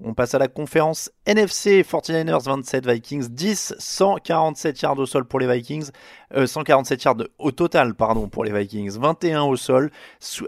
[0.00, 5.40] On passe à la conférence NFC 49ers 27 Vikings 10 147 yards au sol pour
[5.40, 5.90] les Vikings
[6.36, 9.90] euh, 147 yards au total pardon pour les Vikings 21 au sol.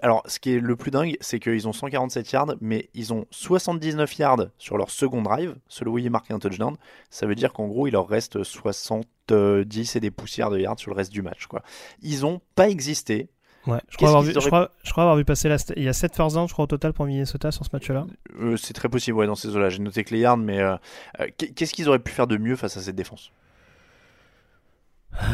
[0.03, 3.27] Alors ce qui est le plus dingue c'est qu'ils ont 147 yards mais ils ont
[3.33, 6.77] 79 yards sur leur second drive celui où ils marquent un touchdown.
[7.11, 10.93] Ça veut dire qu'en gros il leur reste 70 et des poussières de yards sur
[10.93, 11.49] le reste du match
[12.03, 13.31] ils ont pas existé
[13.67, 15.57] Ouais, je crois, avoir vu, je, crois, je crois avoir vu passer la.
[15.59, 17.71] st- Il y a 7 first down, je crois, au total pour Minnesota sur ce
[17.73, 18.07] match-là.
[18.41, 20.77] Euh, c'est très possible ouais, dans ces eaux-là j'ai noté que les yards mais euh,
[21.21, 23.33] euh, qu'est-ce qu'ils auraient pu faire de mieux face à cette défense?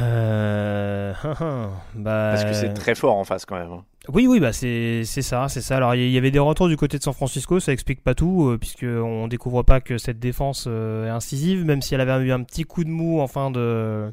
[0.00, 1.12] Euh...
[1.94, 2.30] bah...
[2.34, 3.70] Parce que c'est très fort en face quand même.
[3.72, 3.84] hein.
[4.12, 5.76] Oui, oui, bah c'est c'est ça, c'est ça.
[5.76, 8.02] Alors il y- il y avait des retours du côté de San Francisco, ça explique
[8.02, 11.94] pas tout, euh, puisque on découvre pas que cette défense euh, est incisive, même si
[11.94, 14.12] elle avait eu un petit coup de mou en fin de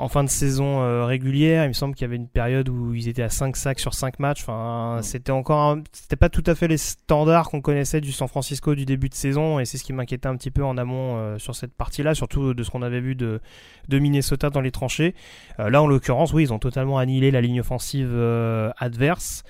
[0.00, 1.64] en fin de saison euh, régulière.
[1.64, 3.94] Il me semble qu'il y avait une période où ils étaient à 5 sacs sur
[3.94, 4.42] 5 matchs.
[4.42, 5.02] Enfin, Mm.
[5.02, 8.84] c'était encore, c'était pas tout à fait les standards qu'on connaissait du San Francisco du
[8.84, 11.54] début de saison, et c'est ce qui m'inquiétait un petit peu en amont euh, sur
[11.54, 13.40] cette partie-là, surtout de ce qu'on avait vu de,
[13.88, 15.14] de Minnesota dans les tranchées.
[15.58, 19.42] Euh, là, en l'occurrence, oui, ils ont totalement annihilé la ligne offensive euh, adverse.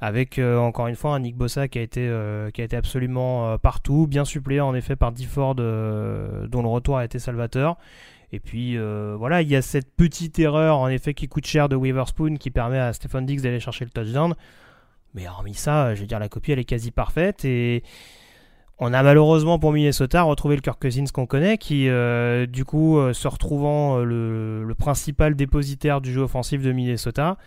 [0.00, 2.76] Avec euh, encore une fois un Nick Bossa qui a été, euh, qui a été
[2.76, 7.18] absolument euh, partout, bien suppléé en effet par Difford euh, dont le retour a été
[7.18, 7.76] salvateur.
[8.32, 11.68] Et puis euh, voilà, il y a cette petite erreur en effet qui coûte cher
[11.68, 14.34] de Weaverspoon qui permet à Stephen Diggs d'aller chercher le touchdown.
[15.14, 17.82] Mais hormis ça, je veux dire, la copie elle est quasi parfaite et
[18.78, 22.98] on a malheureusement pour Minnesota retrouvé le Kirk Cousins qu'on connaît qui euh, du coup
[22.98, 27.38] euh, se retrouvant euh, le, le principal dépositaire du jeu offensif de Minnesota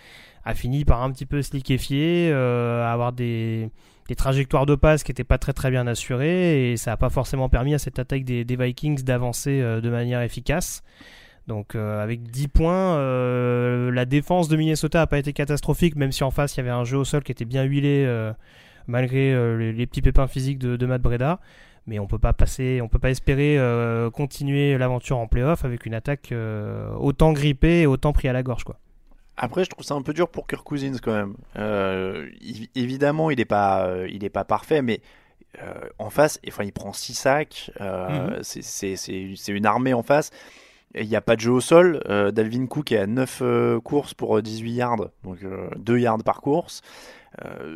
[0.43, 3.69] a fini par un petit peu se liquéfier, euh, avoir des,
[4.07, 7.09] des trajectoires de passe qui n'étaient pas très très bien assurées et ça n'a pas
[7.09, 10.83] forcément permis à cette attaque des, Vikings d'avancer euh, de manière efficace.
[11.47, 16.11] Donc euh, avec 10 points, euh, la défense de Minnesota n'a pas été catastrophique, même
[16.11, 18.07] si en face il y avait un jeu au sol qui était bien huilé
[18.87, 21.39] malgré les, petits pépins physiques de, Matt Breda.
[21.87, 23.57] Mais on peut pas passer, on peut pas espérer
[24.13, 26.33] continuer l'aventure en playoff avec une attaque
[26.99, 28.77] autant grippée et autant pris à la gorge quoi.
[29.43, 31.35] Après, je trouve ça un peu dur pour Kirk Cousins quand même.
[31.57, 32.27] Euh,
[32.75, 35.01] évidemment, il n'est pas, euh, il est pas parfait, mais
[35.61, 37.71] euh, en face, enfin, il prend 6 sacs.
[37.81, 38.43] euh, Mhm.
[38.43, 40.29] c'est- une armée en face.
[40.93, 42.01] Il n'y a pas de jeu au sol.
[42.33, 45.39] Dalvin Cook est à 9 euh, courses pour euh, 18 yards, donc
[45.77, 46.81] 2 yards par course.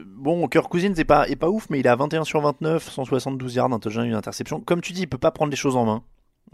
[0.05, 3.55] Bon, Kirk Cousins n'est pas, est pas ouf, mais il à 21 sur 29, 172
[3.55, 4.59] yards, un touchdown, une interception.
[4.59, 6.03] Comme tu dis, il peut pas prendre les choses en main.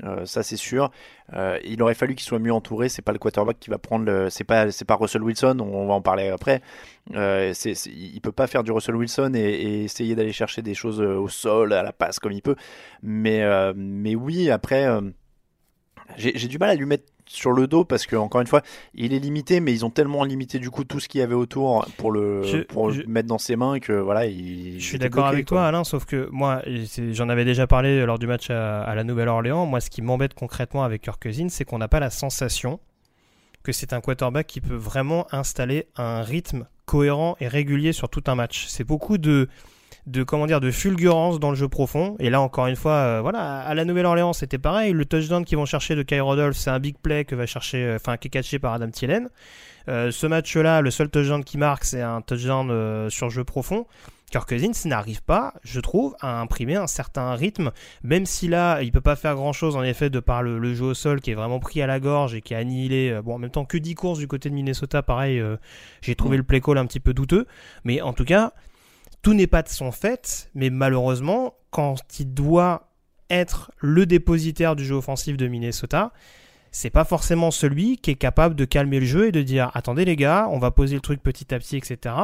[0.03, 0.91] Euh, ça c'est sûr.
[1.33, 2.89] Euh, il aurait fallu qu'il soit mieux entouré.
[2.89, 4.29] C'est pas le quarterback qui va prendre le.
[4.29, 5.57] C'est pas c'est pas Russell Wilson.
[5.59, 6.61] On va en parler après.
[7.15, 7.53] Euh,
[7.85, 11.73] il peut pas faire du Russell Wilson et, essayer d'aller chercher des choses au sol,
[11.73, 12.55] à la passe comme il peut.
[13.03, 13.43] Mais
[13.75, 14.87] mais oui après.
[16.17, 18.61] j'ai du mal à lui mettre sur le dos parce que encore une fois
[18.93, 21.33] il est limité mais ils ont tellement limité du coup tout ce qu'il y avait
[21.33, 24.85] autour pour le Je- pour je- le mettre dans ses mains que voilà il Je
[24.85, 25.57] suis d'accord avec quoi.
[25.59, 26.61] toi, Alain, sauf que moi,
[27.11, 29.65] j'en avais déjà parlé lors du match à, à la Nouvelle-Orléans.
[29.65, 32.79] Moi, ce qui m'embête concrètement avec Kirk Cousins, c'est qu'on n'a pas la sensation
[33.63, 38.23] que c'est un quarterback qui peut vraiment installer un rythme cohérent et régulier sur tout
[38.27, 38.65] un match.
[38.67, 39.47] C'est beaucoup de
[40.07, 42.15] de comment dire de fulgurance dans le jeu profond.
[42.19, 44.93] Et là encore une fois euh, voilà à la Nouvelle-Orléans c'était pareil.
[44.93, 47.83] Le touchdown qu'ils vont chercher de Kyle Rodolph c'est un big play que va chercher
[47.83, 49.29] euh, enfin qui est catché par Adam Thielen.
[49.87, 53.43] Euh, ce match là le seul touchdown qui marque c'est un touchdown euh, sur jeu
[53.43, 53.85] profond.
[54.31, 58.93] Kirk Cousins n'arrive pas, je trouve, à imprimer un certain rythme, même si là, il
[58.93, 61.31] peut pas faire grand chose en effet de par le, le jeu au sol qui
[61.31, 63.77] est vraiment pris à la gorge et qui a annihilé, bon, en même temps que
[63.77, 65.57] 10 courses du côté de Minnesota, pareil, euh,
[66.01, 67.45] j'ai trouvé le play call un petit peu douteux,
[67.83, 68.53] mais en tout cas,
[69.21, 72.89] tout n'est pas de son fait, mais malheureusement, quand il doit
[73.29, 76.11] être le dépositaire du jeu offensif de Minnesota,
[76.71, 80.05] c'est pas forcément celui qui est capable de calmer le jeu et de dire attendez
[80.05, 82.15] les gars, on va poser le truc petit à petit, etc.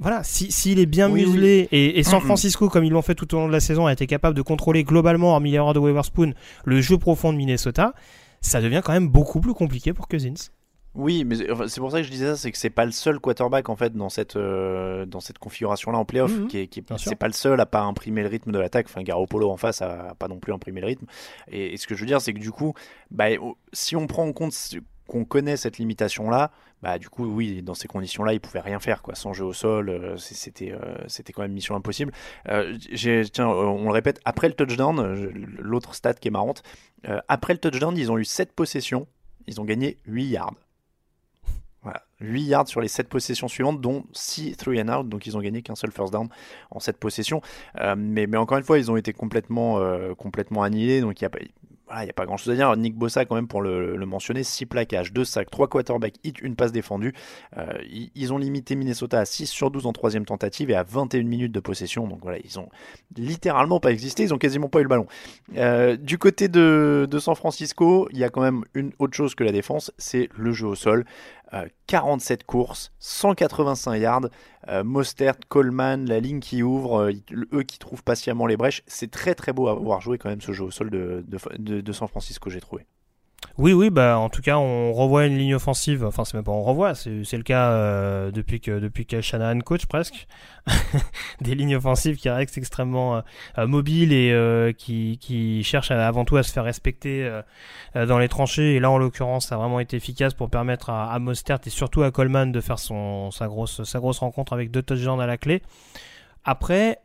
[0.00, 2.20] Voilà, si- s'il est bien Oui, muselé et, et San.
[2.20, 4.42] Francisco, comme ils l'ont fait tout au long de la saison, a été capable de
[4.42, 7.94] contrôler globalement, hormis l'erreur de Weaverspoon, le jeu profond de Minnesota,
[8.40, 10.34] ça devient quand même beaucoup plus compliqué pour Cousins.
[10.98, 13.20] Oui, mais c'est- pour ça que je disais ça, c'est que c'est pas le seul
[13.20, 16.46] quarterback en fait dans cette euh, dans cette configuration-là en playoff, Mhm.
[16.48, 18.86] qui est, qui c'est pas le seul à pas imprimer le rythme de l'attaque.
[18.88, 21.06] Enfin, Garoppolo en face a, a pas non plus imprimé le rythme.
[21.50, 22.74] Et, et ce que je veux dire, c'est que du coup,
[23.12, 23.26] bah,
[23.72, 24.52] si on prend en compte
[25.06, 26.50] qu'on connaît cette limitation-là,
[26.82, 29.52] bah du coup, oui, dans ces conditions-là, il pouvait rien faire quoi, sans jeu au
[29.52, 29.88] sol.
[29.88, 32.12] euh, c'était euh, c'était quand même mission impossible.
[32.48, 32.76] Euh,
[33.32, 35.00] tiens, on le répète, après le touchdown,
[35.60, 36.62] l'autre stat qui est marrante,
[37.28, 39.06] après le touchdown, ils ont eu 7 possessions,
[39.46, 40.54] ils ont gagné 8 yards.
[41.82, 45.36] Voilà, 8 yards sur les 7 possessions suivantes, dont 6 three and out, donc ils
[45.36, 46.28] ont gagné qu'un seul first down
[46.70, 47.40] en 7 possessions.
[47.80, 51.24] Euh, mais, mais encore une fois, ils ont été complètement, euh, complètement annihilés, donc il
[51.24, 51.38] n'y a pas.
[51.90, 52.76] Voilà, a pas grand chose à dire.
[52.76, 56.54] Nick Bossa, quand même, pour le, mentionner, 6 plaquages, 2 sacs, 3 quarterbacks hit, une
[56.54, 57.14] passe défendue.
[57.56, 57.64] Euh,
[58.14, 61.52] ils, ont limité Minnesota à 6 sur 12 en troisième tentative et à 21 minutes
[61.52, 62.06] de possession.
[62.06, 62.68] Donc voilà, ils ont
[63.16, 65.06] littéralement pas existé, ils ont quasiment pas eu le ballon.
[65.56, 69.44] Euh, du côté de San Francisco, il y a quand même une autre chose que
[69.44, 71.06] la défense, c'est le jeu au sol.
[71.54, 74.28] Euh, 47 courses, 185 yards,
[74.68, 77.12] euh, Mostert, Coleman, la ligne qui ouvre, euh,
[77.54, 78.82] eux qui trouvent patiemment les brèches.
[78.86, 81.92] C'est très très beau à voir jouer quand même ce jeu au sol de- de
[81.92, 82.86] San Francisco, j'ai trouvé.
[83.56, 86.04] Oui, oui, bah en tout cas, on revoit une ligne offensive.
[86.04, 89.60] Enfin, c'est même pas on revoit, c'est le cas euh, depuis que depuis que Shanahan
[89.60, 90.28] coach presque.
[91.40, 93.20] Des lignes offensives qui restent extrêmement euh,
[93.58, 97.42] euh, mobiles et euh, qui qui cherchent avant tout à se faire respecter euh,
[97.96, 98.74] euh, dans les tranchées.
[98.74, 101.70] Et là, en l'occurrence, ça a vraiment été efficace pour permettre à, à Mostert et
[101.70, 105.26] surtout à Coleman de faire son sa grosse sa grosse rencontre avec deux touchdowns à
[105.26, 105.62] la clé.
[106.44, 106.98] Après,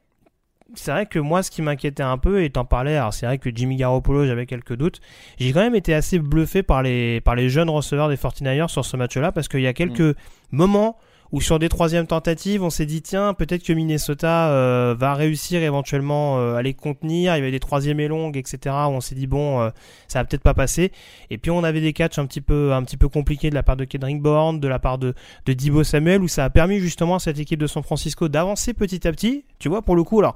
[0.76, 3.38] c'est vrai que moi, ce qui m'inquiétait un peu, et t'en parlais, alors c'est vrai
[3.38, 5.02] que Jimmy Garoppolo, j'avais quelques doutes.
[5.38, 8.86] J'ai quand même été assez bluffé par les, par les jeunes receveurs des 49ers sur
[8.86, 10.16] ce match-là, parce qu'il y a quelques
[10.54, 10.58] Mm.
[10.58, 10.98] moments
[11.32, 15.64] où sur des troisièmes tentatives, on s'est dit, tiens, peut-être que Minnesota euh, va réussir
[15.64, 17.36] éventuellement euh, à les contenir.
[17.36, 19.72] Il y avait des troisièmes et longues, etc., où on s'est dit, bon, euh,
[20.08, 20.92] ça va peut-être pas passer.
[21.32, 23.64] Et puis on avait des catchs un petit peu, un petit peu compliqués de la
[23.64, 25.16] part de Kendrick Bourne, de la part de,
[25.48, 28.76] de Dibo Samuel, où ça a permis justement à cette équipe de San Francisco d'avancer
[28.76, 29.44] petit à petit.
[29.58, 30.36] Tu vois, pour le coup, alors,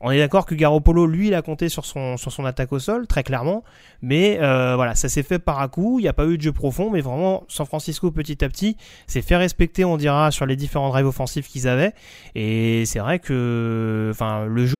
[0.00, 3.22] on est d'accord que Garoppolo, lui, il a compté sur son, attaque au sol, très
[3.22, 3.64] clairement.
[4.02, 5.98] Mais euh, voilà, ça s'est fait par à coup.
[5.98, 8.76] Il n'y a pas eu de jeu profond, mais vraiment, San Francisco, petit à petit,
[9.06, 11.92] s'est fait respecter, on dira, sur les différents drives offensifs qu'ils avaient.
[12.34, 14.74] Et c'est vrai que, enfin, le jeu.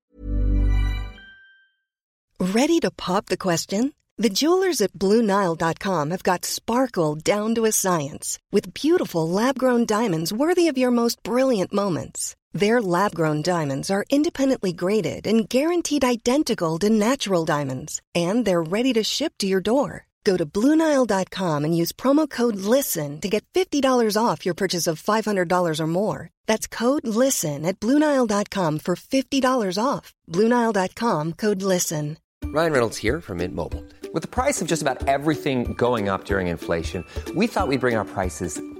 [2.38, 3.92] Ready to pop the question?
[4.18, 9.84] The jewelers at BlueNile.com have got sparkle down to a science with beautiful lab grown
[9.84, 12.34] diamonds worthy of your most brilliant moments.
[12.56, 18.62] Their lab grown diamonds are independently graded and guaranteed identical to natural diamonds, and they're
[18.62, 20.06] ready to ship to your door.
[20.24, 25.00] Go to BlueNile.com and use promo code LISTEN to get $50 off your purchase of
[25.00, 26.30] $500 or more.
[26.46, 30.14] That's code LISTEN at BlueNile.com for $50 off.
[30.32, 32.16] BlueNile.com code LISTEN.
[32.46, 33.84] Ryan Reynolds here from Mint Mobile.
[34.14, 37.04] With the price of just about everything going up during inflation,
[37.34, 38.58] we thought we'd bring our prices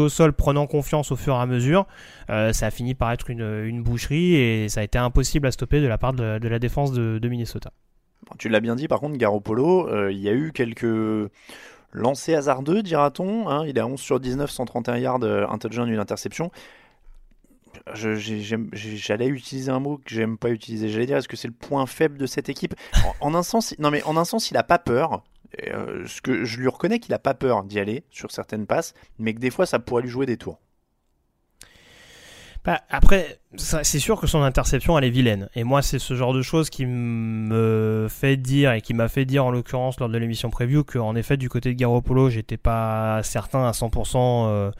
[0.00, 1.86] au sol prenant confiance au fur et à mesure,
[2.30, 5.50] euh, ça a fini par être une, une boucherie et ça a été impossible à
[5.50, 7.70] stopper de la part de, la défense de, Minnesota.
[8.38, 11.30] Tu l'as bien dit, par contre, Garoppolo, euh, il y a eu quelques
[11.92, 13.48] lancers hasardeux, dira-t-on.
[13.48, 13.64] hein.
[13.66, 16.50] il est à 11 sur 19, 131 yards, un touchdown, une interception.
[17.94, 20.88] J'allais utiliser un mot que j'aime pas utiliser.
[20.88, 22.74] J'allais dire, est-ce que c'est le point faible de cette équipe?
[23.20, 25.22] En, en un sens, non mais en un sens, il a pas peur.
[25.64, 29.40] Euh, je lui reconnais qu'il a pas peur d'y aller sur certaines passes, mais que
[29.40, 30.60] des fois, ça pourrait lui jouer des tours.
[32.64, 35.48] Bah, après, c'est sûr que son interception, elle est vilaine.
[35.54, 39.24] Et moi, c'est ce genre de choses qui me fait dire, et qui m'a fait
[39.24, 43.22] dire en l'occurrence lors de l'émission preview, qu'en effet, du côté de Garoppolo, j'étais pas
[43.22, 44.16] certain à 100%
[44.48, 44.70] euh,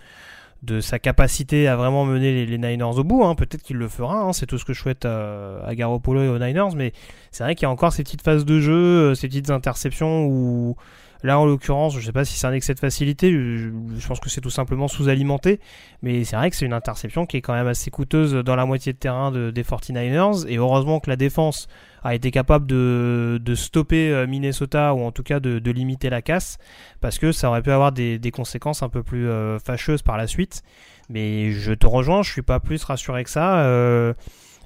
[0.63, 3.25] de sa capacité à vraiment mener les, Niners au bout.
[3.25, 3.35] hein.
[3.35, 4.33] Peut-être qu'il le fera, hein.
[4.33, 6.75] c'est tout ce que je souhaite à, à Garoppolo et aux Niners.
[6.77, 6.93] Mais
[7.31, 10.27] c'est vrai qu'il y a encore ces petites phases de jeu, euh, ces petites interceptions
[10.27, 10.77] où.
[11.25, 14.31] Là, en l'occurrence, je sais pas si c'est un excès de facilité, je, pense que
[14.31, 15.59] c'est tout simplement sous-alimenté,
[16.01, 18.67] mais c'est vrai que c'est une interception qui est quand même assez coûteuse dans la
[18.67, 21.67] moitié de terrain de- des 49ers, et heureusement que la défense
[22.03, 26.59] a été capable de, stopper euh, Minnesota, ou en tout cas de, limiter la casse,
[27.01, 30.27] parce que ça aurait pu avoir des, conséquences un peu plus euh, fâcheuses par la
[30.27, 30.63] suite.
[31.09, 33.61] Mais je te rejoins, je suis pas plus rassuré que ça.
[33.61, 34.13] Euh,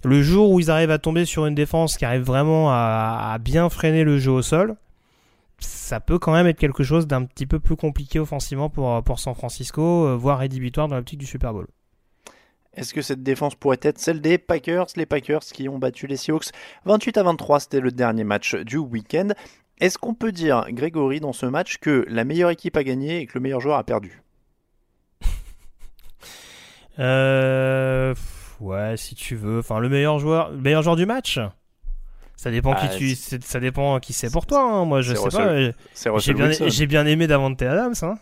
[0.04, 3.68] le jour où ils arrivent à tomber sur une défense qui arrive vraiment à, bien
[3.68, 4.76] freiner le jeu au sol,
[5.58, 9.20] ça peut quand même être quelque chose d'un petit peu plus compliqué offensivement pour, pour
[9.20, 11.68] San Francisco, voire rédhibitoire dans l'optique du Super Bowl.
[12.74, 14.86] Est-ce que cette défense pourrait être celle des Packers?
[14.96, 16.46] Les Packers qui ont battu les Seahawks
[16.86, 19.28] 28 à 23, c'était le dernier match du week-end.
[19.80, 23.26] Est-ce qu'on peut dire, Grégory, dans ce match, que la meilleure équipe a gagné et
[23.26, 24.22] que le meilleur joueur a perdu?
[26.98, 28.14] Euh,
[28.60, 29.60] ouais, si tu veux.
[29.60, 31.38] Enfin, le meilleur joueur, le meilleur joueur du match?
[32.36, 34.62] Ça dépend Ah, qui tu, c'est- c'est- ça dépend qui c'est pour toi.
[34.62, 34.84] hein.
[34.84, 35.74] Moi, je sais Russell-
[36.24, 36.32] pas.
[36.34, 37.94] bien, j'ai bien aimé Davante Adams.
[38.02, 38.18] Hein.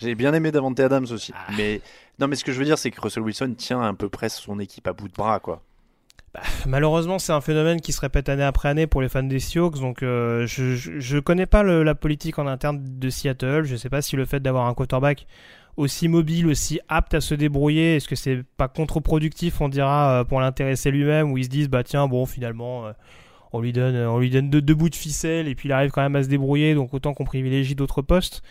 [0.00, 1.32] J'ai bien aimé Davante Adams aussi.
[1.34, 1.52] Ah.
[1.56, 1.80] Mais
[2.18, 4.28] non, mais ce que je veux dire, c'est que Russell Wilson tient à peu près
[4.28, 5.62] son équipe à bout de bras, quoi.
[6.66, 9.78] Malheureusement, c'est un phénomène qui se répète année après année pour les fans des Seahawks.
[9.80, 13.64] Donc, euh, je, je, connais pas la politique en interne de Seattle.
[13.64, 15.26] Je sais pas si le fait d'avoir un quarterback
[15.76, 20.24] aussi mobile, aussi apte à se débrouiller, est-ce que c'est pas contre-productif, on dira, euh,
[20.24, 22.92] pour l'intéresser lui-même, où ils se disent, bah tiens, bon, finalement, euh,
[23.52, 26.02] on lui donne, on lui donne deux bouts de ficelle et puis il arrive quand
[26.02, 28.42] même à se débrouiller, donc autant qu'on privilégie d'autres postes.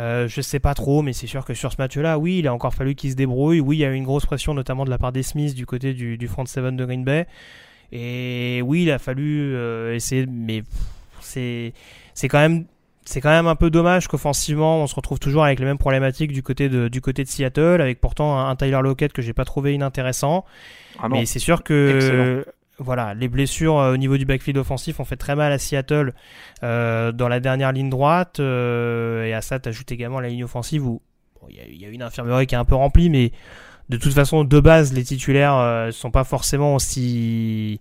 [0.00, 2.54] Euh, je sais pas trop, mais c'est sûr que sur ce match-là, oui, il a
[2.54, 3.60] encore fallu qu'il se débrouille.
[3.60, 5.66] Oui, il y a eu une grosse pression, notamment de la part des Smiths du
[5.66, 7.26] côté du, du front seven de Green Bay.
[7.92, 10.62] Et oui, il a fallu euh, essayer, mais
[11.20, 11.74] c'est
[12.14, 12.64] c'est quand même
[13.04, 16.32] c'est quand même un peu dommage qu'offensivement on se retrouve toujours avec les mêmes problématiques
[16.32, 19.32] du côté de du côté de Seattle, avec pourtant un, un Tyler Lockett que j'ai
[19.34, 20.44] pas trouvé inintéressant.
[20.98, 21.16] Ah non.
[21.16, 22.52] mais c'est sûr que Excellent.
[22.82, 26.14] Voilà, les blessures euh, au niveau du backfield offensif ont fait très mal à Seattle
[26.62, 28.40] euh, dans la dernière ligne droite.
[28.40, 31.02] euh, et à ça, t'ajoutes également la ligne offensive où
[31.50, 33.32] il y, a- une infirmerie qui est un peu remplie, mais
[33.90, 37.80] de toute façon, de base, les titulaires euh, sont pas forcément aussi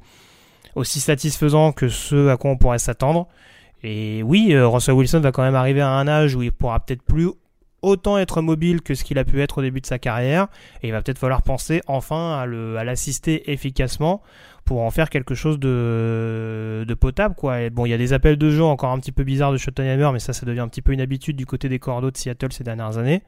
[0.75, 3.27] aussi satisfaisants que ceux à quoi on pourrait s'attendre.
[3.83, 7.01] Et oui, Russell Wilson va quand même arriver à un âge où il pourra peut-être
[7.01, 7.29] plus
[7.81, 10.47] autant être mobile que ce qu'il a pu être au début de sa carrière.
[10.81, 14.21] Et il va peut-être falloir penser enfin à, l'assister efficacement
[14.65, 17.35] pour en faire quelque chose de, de potable.
[17.35, 17.61] Quoi.
[17.61, 19.57] Et bon, il y a des appels de jeu encore un petit peu bizarres de
[19.57, 22.17] Schottenheimer, mais ça, ça devient un petit peu une habitude du côté des cordeaux de
[22.17, 23.23] Seattle ces dernières années.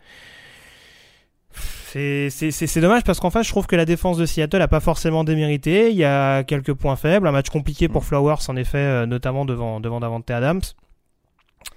[1.94, 5.24] C'est, dommage parce qu'en fait, je trouve que la défense de Seattle n'a pas forcément
[5.24, 5.92] démérité.
[5.92, 7.28] Il y a quelques points faibles.
[7.28, 10.62] Un match compliqué pour Flowers, en effet, euh, notamment devant, devant Davante Adams.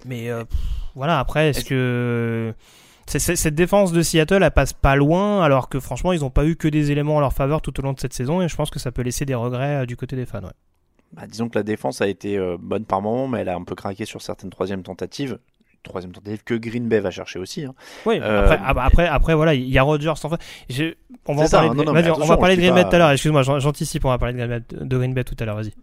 [0.06, 0.44] Mais euh,
[0.94, 2.54] voilà, après, est-ce que.
[3.06, 6.56] cette défense de Seattle, elle passe pas loin, alors que franchement, ils n'ont pas eu
[6.56, 8.70] que des éléments en leur faveur tout au long de cette saison, et je pense
[8.70, 10.42] que ça peut laisser des regrets euh, du côté des fans.
[10.42, 10.50] Ouais.
[11.12, 13.76] Bah, disons que la défense a été bonne par moment, mais elle a un peu
[13.76, 15.38] craqué sur certaines troisième tentatives
[15.84, 17.64] troisième tentative que Green Bay va chercher aussi.
[17.64, 17.74] Hein.
[18.06, 20.10] Oui, euh, après, ah bah, après, après, voilà, il y a Rodgers.
[20.10, 20.36] Enfin,
[21.26, 23.10] on va, parler, de, on va parler de Green Bay tout à l'heure.
[23.10, 25.74] Excuse-moi, j'anticipe, on va parler de Green, Bay, de Green Bay tout à l'heure, vas-y.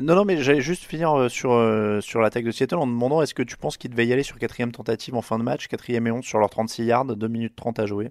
[0.00, 3.22] Non, non, mais j'allais juste finir euh, sur, euh, sur l'attaque de Seattle en demandant
[3.22, 5.66] est-ce que tu penses qu'il devait y aller sur quatrième tentative en fin de match,
[5.66, 8.10] quatrième et 11 sur leurs 36 yards, 2 minutes 30 à jouer?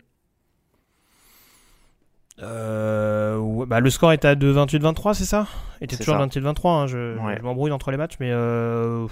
[2.41, 5.47] Euh, bah, le score était à 28-23, c'est ça?
[5.82, 9.07] Il était toujours 28-23, hein, je, je m'embrouille entre les matchs, mais euh,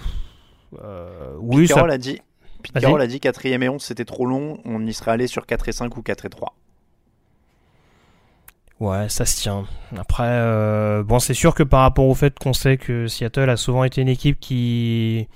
[0.82, 2.20] euh, oui, Pete Carroll a dit,
[2.62, 5.68] Pete a dit 4 et 11 c'était trop long, on y serait allé sur 4
[5.68, 6.54] et 5 ou 4 et 3.
[8.80, 9.64] Ouais, ça se tient.
[9.96, 13.56] Après, euh, bon, c'est sûr que par rapport au fait qu'on sait que Seattle a
[13.56, 15.28] souvent été une équipe qui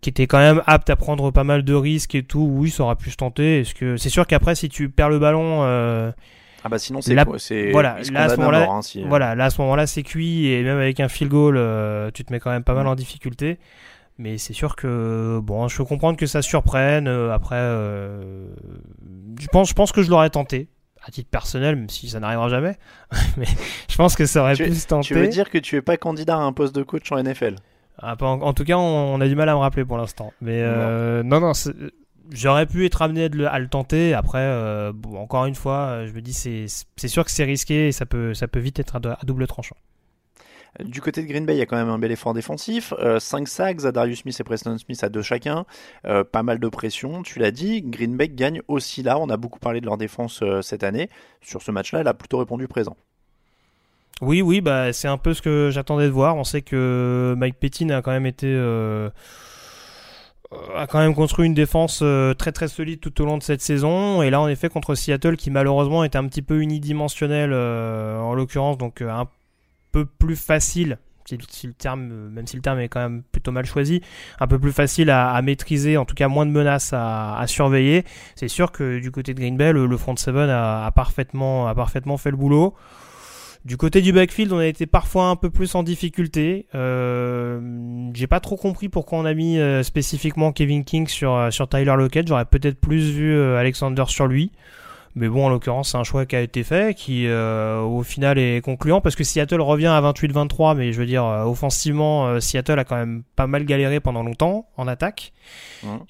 [0.00, 2.82] qui était quand même apte à prendre pas mal de risques et tout, oui, ça
[2.82, 3.60] aura pu se tenter.
[3.60, 6.12] Est-ce que c'est sûr qu'après, si tu perds le ballon, euh,
[6.62, 7.14] ah bah sinon c'est
[7.72, 10.78] voilà là à ce moment-là, hein, voilà là à ce moment-là c'est cuit et même
[10.78, 11.54] avec un field goal,
[12.12, 13.58] tu te mets quand même pas mal en difficulté.
[14.18, 17.08] Mais c'est sûr que bon, je peux comprendre que ça surprenne.
[17.08, 18.46] Euh, après, euh,
[19.40, 20.68] je pense, je pense que je l'aurais tenté
[21.06, 22.76] à titre personnel, même si ça n'arrivera jamais.
[23.36, 23.46] mais
[23.88, 25.08] je pense que ça aurait pu se tenter.
[25.08, 27.56] Tu veux dire que tu es pas candidat à un poste de coach en NFL
[27.98, 30.32] ah, en, tout cas, on, a du mal à me rappeler pour l'instant.
[30.40, 31.52] Mais euh, non, non,
[32.32, 34.14] j'aurais pu être amené à le tenter.
[34.14, 38.34] Après, encore une fois, je me dis c'est sûr que c'est risqué et ça peut
[38.34, 39.76] ça peut vite être à double tranchant.
[40.80, 42.92] Du côté de Green Bay, il y a quand même un bel effort défensif.
[42.98, 45.66] 5 euh, sacks à Darius Smith et Preston Smith à deux chacun.
[46.04, 47.82] Euh, pas mal de pression, tu l'as dit.
[47.82, 49.18] Green Bay gagne aussi là.
[49.18, 51.10] On a beaucoup parlé de leur défense euh, cette année.
[51.42, 52.96] Sur ce match-là, elle a plutôt répondu présent.
[54.20, 56.36] Oui, oui, bah, c'est un peu ce que j'attendais de voir.
[56.36, 58.52] On sait que Mike Pettin a quand même été
[60.76, 62.04] a quand même construit une défense
[62.38, 64.22] très très solide tout au long de cette saison.
[64.22, 68.78] Et là, en effet, contre Seattle, qui malheureusement était un petit peu unidimensionnel en l'occurrence,
[68.78, 69.26] donc un
[69.94, 70.98] peu plus facile
[71.78, 74.02] terme, même si le terme est quand même plutôt mal choisi,
[74.40, 78.04] un peu plus facile à, maîtriser, en tout cas moins de menaces à, surveiller.
[78.34, 82.30] C'est sûr que du côté de Green le, front seven a, parfaitement, a parfaitement fait
[82.30, 82.74] le boulot.
[83.64, 86.66] Du côté du backfield, on a été parfois un peu plus en difficulté.
[86.74, 91.50] Euh, J'ai pas trop compris pourquoi on a mis euh, spécifiquement Kevin King sur, euh,
[91.50, 92.28] sur Tyler Lockett.
[92.28, 94.52] J'aurais peut-être plus vu euh, Alexander sur lui.
[95.16, 98.36] Mais bon, en l'occurrence, c'est un choix qui a été fait, qui euh, au final
[98.36, 102.40] est concluant, parce que Seattle revient à 28-23, mais je veux dire, euh, offensivement, euh,
[102.40, 105.32] Seattle a quand même pas mal galéré pendant longtemps en attaque.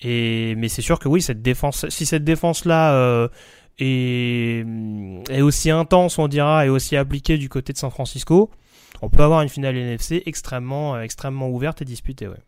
[0.01, 3.29] Et mais c'est sûr que oui, cette défense, si cette défense-là
[3.79, 4.65] est,
[5.29, 8.51] est aussi intense, on dira, et aussi appliquée du côté de San Francisco,
[9.03, 12.29] on peut avoir une finale NFC extrêmement, extrêmement ouverte et disputée.
[12.29, 12.41] Ouais.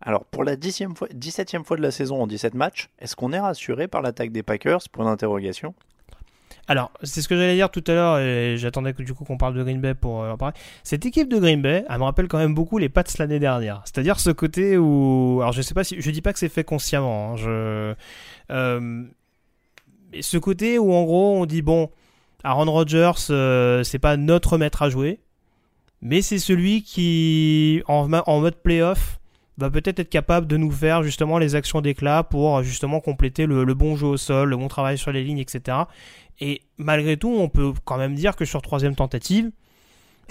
[0.00, 3.32] Alors, pour la 10e fois, 17e fois de la saison en 17 matchs, est-ce qu'on
[3.32, 4.80] est rassuré par l'attaque des Packers?
[4.90, 5.74] Point d'interrogation.
[6.70, 9.36] Alors, c'est ce que j'allais dire tout à l'heure, et j'attendais que du coup qu'on
[9.36, 10.54] parle de Green Bay pour euh, en parler.
[10.84, 13.82] Cette équipe de Green Bay, elle me rappelle quand même beaucoup les Pats l'année dernière.
[13.86, 16.62] C'est-à-dire ce côté où, alors je sais pas si, je dis pas que c'est fait
[16.62, 17.34] consciemment.
[17.34, 17.96] Hein,
[18.52, 19.04] euh,
[20.20, 21.90] ce côté où en gros on dit bon,
[22.44, 25.18] Aaron Rodgers, euh, c'est pas notre maître à jouer,
[26.02, 29.18] mais c'est celui qui en, en mode playoff
[29.60, 33.74] va peut-être être capable de nous faire justement les actions d'éclat pour justement compléter le,
[33.74, 35.78] bon jeu au sol, le bon travail sur les lignes, etc.
[36.40, 39.50] Et malgré tout, on peut quand même dire que sur troisième tentative,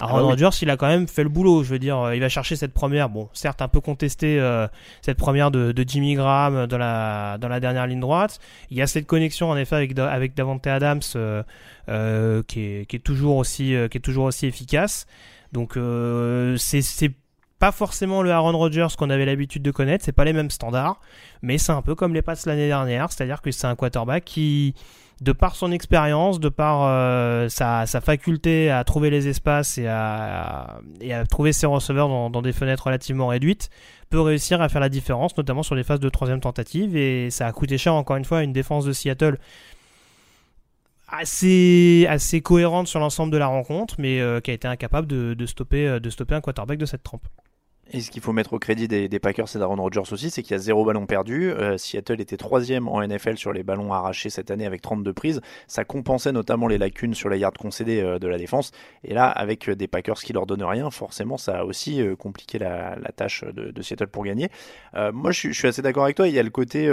[0.00, 1.62] Aaron ah Rodgers, il a quand même fait le boulot.
[1.62, 4.66] Je veux dire, euh, il va chercher cette première, bon, certes un peu contestée, euh,
[5.02, 8.38] cette première de, Jimmy Graham dans la, dans la dernière ligne droite.
[8.70, 11.42] Il y a cette connexion en effet avec, avec Davante Adams euh,
[12.46, 15.06] qui, est, qui, est, toujours aussi, qui est toujours aussi efficace.
[15.52, 15.78] Donc
[16.56, 17.12] c'est
[17.58, 20.98] pas forcément le Aaron Rodgers qu'on avait l'habitude de connaître, c'est pas les mêmes standards,
[21.42, 24.74] mais c'est un peu comme les Pats l'année dernière, c'est-à-dire que c'est un quarterback qui,
[25.20, 30.80] de par son expérience, de par euh, sa, faculté à trouver les espaces et à,
[31.28, 33.68] trouver ses receveurs dans, des fenêtres relativement réduites,
[34.08, 37.46] peut réussir à faire la différence, notamment sur les phases de troisième tentative, et ça
[37.46, 39.38] a coûté cher encore une fois à une défense de Seattle
[41.08, 42.06] assez,
[42.42, 45.06] cohérente sur l'ensemble de la rencontre, mais euh, qui a été incapable
[45.46, 47.26] stopper, de stopper un quarterback de cette trempe.
[47.92, 50.42] Et ce qu'il faut mettre au crédit des, des Packers et d'Aaron Rodgers aussi, c'est
[50.42, 51.50] qu'il y a zéro ballon perdu.
[51.50, 55.40] Euh, Seattle était troisième en NFL sur les ballons arrachés cette année avec 32 prises.
[55.66, 58.70] Ça compensait notamment les lacunes sur les yards concédés euh, de la défense.
[59.02, 62.14] Et là, avec euh, des Packers qui leur donnent rien, forcément, ça a aussi euh,
[62.14, 64.48] compliqué la, la tâche de, de, Seattle pour gagner.
[64.94, 66.28] Moi, je suis, je suis assez d'accord avec toi.
[66.28, 66.88] Il y a le côté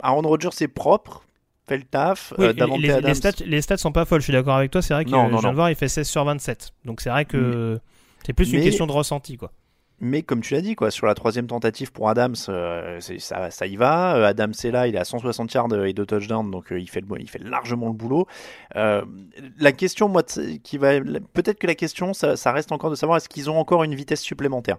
[0.00, 1.24] Aaron Rodgers, c'est propre
[1.66, 2.32] fait le taf.
[2.38, 4.82] Oui, euh, les, les, stats, les stats sont pas folles, je suis d'accord avec toi.
[4.82, 6.72] C'est vrai que non, non, je viens de voir, il fait 16 sur 27.
[6.84, 7.80] Donc c'est vrai que
[8.24, 9.36] c'est plus une mais, question de ressenti.
[9.36, 9.52] quoi.
[10.00, 13.66] Mais comme tu l'as dit, quoi, sur la troisième tentative pour Adams, euh, ça, ça
[13.66, 14.16] y va.
[14.16, 16.88] Euh, Adams est là, il est à 160 yards et deux touchdowns, donc euh, il,
[16.88, 18.26] fait le, il fait largement le boulot.
[18.74, 20.22] la question, moi,
[20.62, 23.58] qui va, peut-être que la question, ça, ça reste encore de savoir est-ce qu'ils ont
[23.58, 24.78] encore une vitesse supplémentaire?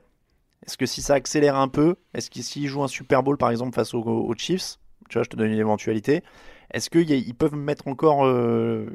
[0.65, 3.51] Est-ce que si ça accélère un peu, est-ce qu'ils s'ils jouent un Super Bowl par
[3.51, 4.77] exemple face aux, aux Chiefs,
[5.09, 6.23] tu vois, je te donne une éventualité.
[6.71, 8.87] Est-ce qu'ils peuvent mettre encore euh,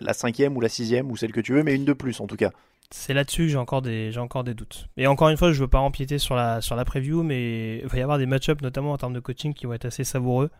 [0.00, 2.26] la cinquième ou la sixième ou celle que tu veux, mais une de plus en
[2.26, 2.50] tout cas?
[2.92, 4.88] C'est là-dessus que j'ai encore, des, j'ai encore des doutes.
[4.96, 7.78] Et encore une fois, je ne veux pas empiéter sur la, sur la preview, mais
[7.78, 10.04] il va y avoir des match-ups, notamment en termes de coaching, qui vont être assez
[10.04, 10.50] savoureux.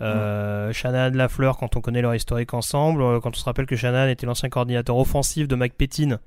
[0.00, 0.72] Euh, mmh.
[0.72, 4.08] Shannon, Lafleur, quand on connaît leur historique ensemble, euh, quand on se rappelle que Shannon
[4.08, 6.20] était l'ancien coordinateur offensif de Mike Pettin,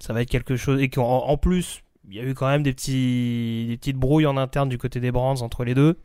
[0.00, 0.80] ça va être quelque chose.
[0.80, 4.26] Et qu'en en plus, il y a eu quand même des, petits, des petites brouilles
[4.26, 5.98] en interne du côté des Brands entre les deux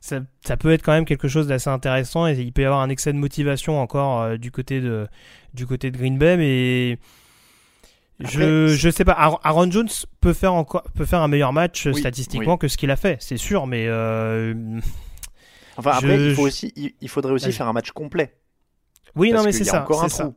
[0.00, 2.80] ça, ça, peut être quand même quelque chose d'assez intéressant et il peut y avoir
[2.80, 5.06] un excès de motivation encore euh, du côté de
[5.52, 6.98] du côté de Green Bay mais
[8.20, 9.88] je je sais pas Aaron Jones
[10.20, 12.58] peut faire encore peut faire un meilleur match oui, statistiquement oui.
[12.58, 14.54] que ce qu'il a fait c'est sûr mais euh,
[15.76, 18.34] enfin après je, il faut aussi il, il faudrait aussi faire un match complet
[19.16, 20.32] oui non mais c'est ça c'est ça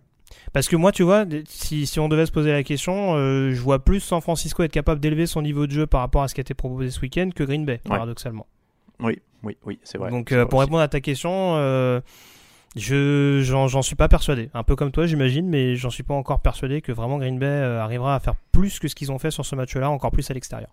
[0.51, 3.59] parce que moi, tu vois, si, si, on devait se poser la question, euh, je
[3.59, 6.35] vois plus San Francisco être capable d'élever son niveau de jeu par rapport à ce
[6.35, 7.89] qui a été proposé ce week-end que Green Bay, ouais.
[7.89, 8.45] paradoxalement.
[8.99, 10.11] Oui, oui, oui, c'est vrai.
[10.11, 12.01] Donc euh, pour répondre à ta question, euh,
[12.75, 14.49] je j'en suis pas persuadé.
[14.53, 17.45] Un peu comme toi, j'imagine, mais j'en suis pas encore persuadé que vraiment Green Bay
[17.45, 20.29] euh, arrivera à faire plus que ce qu'ils ont fait sur ce match-là, encore plus
[20.31, 20.69] à l'extérieur.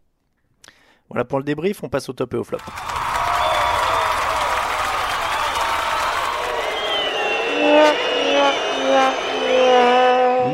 [1.08, 2.58] Voilà pour le débrief, on passe au top et au flop.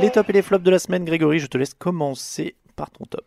[0.00, 3.04] Les tops et les flops de la semaine, Grégory, je te laisse commencer par ton
[3.04, 3.24] top.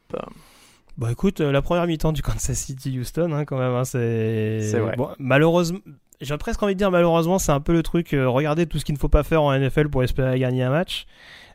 [0.97, 4.59] Bah écoute, euh, la première mi-temps du Kansas City Houston, hein, quand même, hein, c'est.
[4.61, 4.95] C'est vrai.
[4.97, 5.79] Bon, malheureusement,
[6.21, 8.13] j'ai presque envie de dire malheureusement, c'est un peu le truc.
[8.13, 10.69] Euh, regardez tout ce qu'il ne faut pas faire en NFL pour espérer gagner un
[10.69, 11.05] match.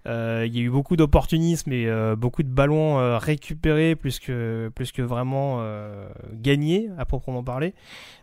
[0.07, 4.21] Euh, il y a eu beaucoup d'opportunisme et euh, beaucoup de ballons euh, récupérés plus
[4.21, 7.73] que, plus que vraiment euh, gagnés à proprement parler.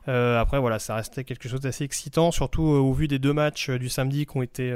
[0.06, 3.90] après voilà, ça restait quelque chose d'assez excitant, surtout au vu des deux matchs du
[3.90, 4.72] samedi qui ont été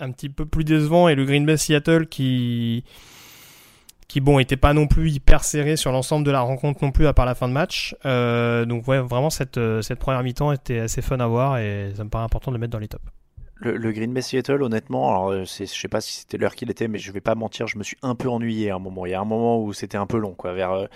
[0.00, 2.84] un petit peu plus décevants et le Green Bay Seattle qui
[4.08, 7.06] qui bon était pas non plus hyper serré sur l'ensemble de la rencontre non plus
[7.06, 7.96] à part la fin de match.
[8.04, 12.04] Euh, donc ouais, vraiment cette, cette première mi-temps était assez fun à voir et ça
[12.04, 13.04] me paraît important de le mettre dans les tops.
[13.56, 16.98] Le, Green Bay Seattle, honnêtement, alors je sais pas si c'était l'heure qu'il était, mais
[16.98, 19.06] je vais pas mentir, je me suis un peu ennuyé à un moment.
[19.06, 20.52] Il y a un moment où c'était un peu long, quoi.
[20.52, 20.86] Vers, euh,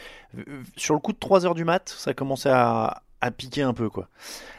[0.77, 3.89] sur le coup de 3 heures du mat, ça commençait à, à piquer un peu,
[3.89, 4.09] quoi.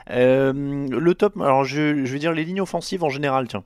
[0.09, 3.63] Euh, le top, alors je, je vais dire les lignes offensives en général, tiens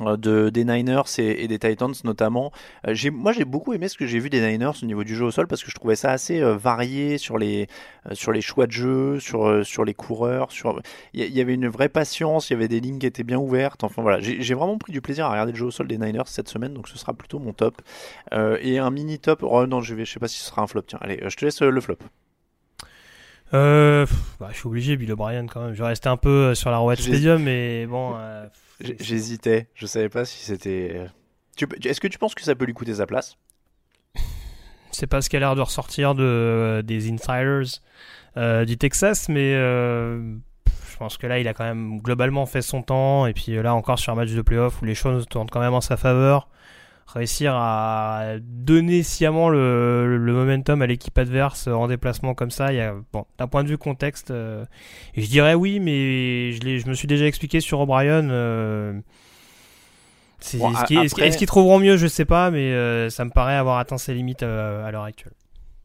[0.00, 2.52] de, des Niners et, et, des Titans notamment.
[2.86, 5.14] Euh, j'ai, moi j'ai beaucoup aimé ce que j'ai vu des Niners au niveau du
[5.14, 7.68] jeu au sol parce que je trouvais ça assez euh, varié sur les,
[8.06, 10.52] euh, sur les choix de jeu, sur, sur les coureurs.
[10.52, 10.80] Sur...
[11.12, 13.38] Il y, y, avait une vraie patience, il y avait des lignes qui étaient bien
[13.38, 13.84] ouvertes.
[13.84, 15.98] Enfin voilà, j'ai, j'ai vraiment pris du plaisir à regarder le jeu au sol des
[15.98, 17.82] Niners cette semaine donc ce sera plutôt mon top.
[18.32, 20.66] et un mini top, oh non je, vais, je sais pas si ce sera un
[20.66, 20.82] flop.
[20.82, 21.98] Tiens, allez, je te laisse le flop.
[23.52, 24.06] Euh,
[24.38, 25.74] bah, je suis obligé, Bill O'Brien quand même.
[25.74, 28.14] Je vais rester un peu sur la Road Stadium, mais bon.
[28.84, 31.06] Euh, J'hésitais, je savais pas si c'était.
[31.84, 33.36] Est-ce que tu penses que ça peut lui coûter sa place?
[34.92, 37.80] C'est pas ce qui a l'air de ressortir de, des insiders
[38.36, 40.34] euh, du Texas, mais euh,
[40.90, 43.26] je pense que là, il a quand même globalement fait son temps.
[43.26, 45.74] Et puis là, encore sur un match de playoff où les choses tournent quand même
[45.74, 46.48] en sa faveur,
[47.12, 52.76] réussir à donner sciemment le, le momentum à l'équipe adverse en déplacement comme ça, il
[52.76, 54.64] y a, bon, d'un point de vue contexte, euh,
[55.14, 58.28] et je dirais oui, mais je, je me suis déjà expliqué sur O'Brien.
[58.30, 59.00] Euh,
[60.38, 61.26] c'est, bon, est-ce, qu'ils, après...
[61.26, 64.14] est-ce qu'ils trouveront mieux, je sais pas, mais euh, ça me paraît avoir atteint ses
[64.14, 65.34] limites à, l'heure actuelle.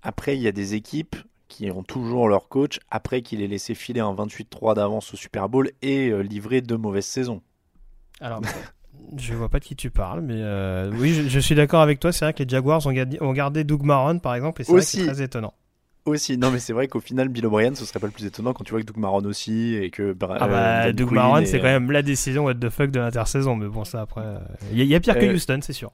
[0.03, 1.15] Après, il y a des équipes
[1.47, 5.49] qui ont toujours leur coach après qu'il ait laissé filer un 28-3 d'avance au Super
[5.49, 7.41] Bowl et livré deux mauvaises saisons.
[8.21, 8.41] Alors,
[9.17, 11.99] je vois pas de qui tu parles, mais euh, oui, je, je, suis d'accord avec
[11.99, 12.11] toi.
[12.11, 14.71] C'est vrai que les Jaguars ont gardé, ont gardé Doug Marron, par exemple, et c'est,
[14.71, 15.53] aussi, vrai que c'est très étonnant.
[16.05, 18.53] Aussi, non, mais c'est vrai qu'au final, Bill O'Brien, ce serait pas le plus étonnant
[18.53, 20.15] quand tu vois que Doug Marron aussi et que.
[20.21, 21.45] Ah bah, euh, Doug Marron, et...
[21.45, 24.23] c'est quand même la décision what the fuck de l'intersaison, mais bon, ça après.
[24.71, 25.91] Il y, y, a pire que Houston, c'est sûr.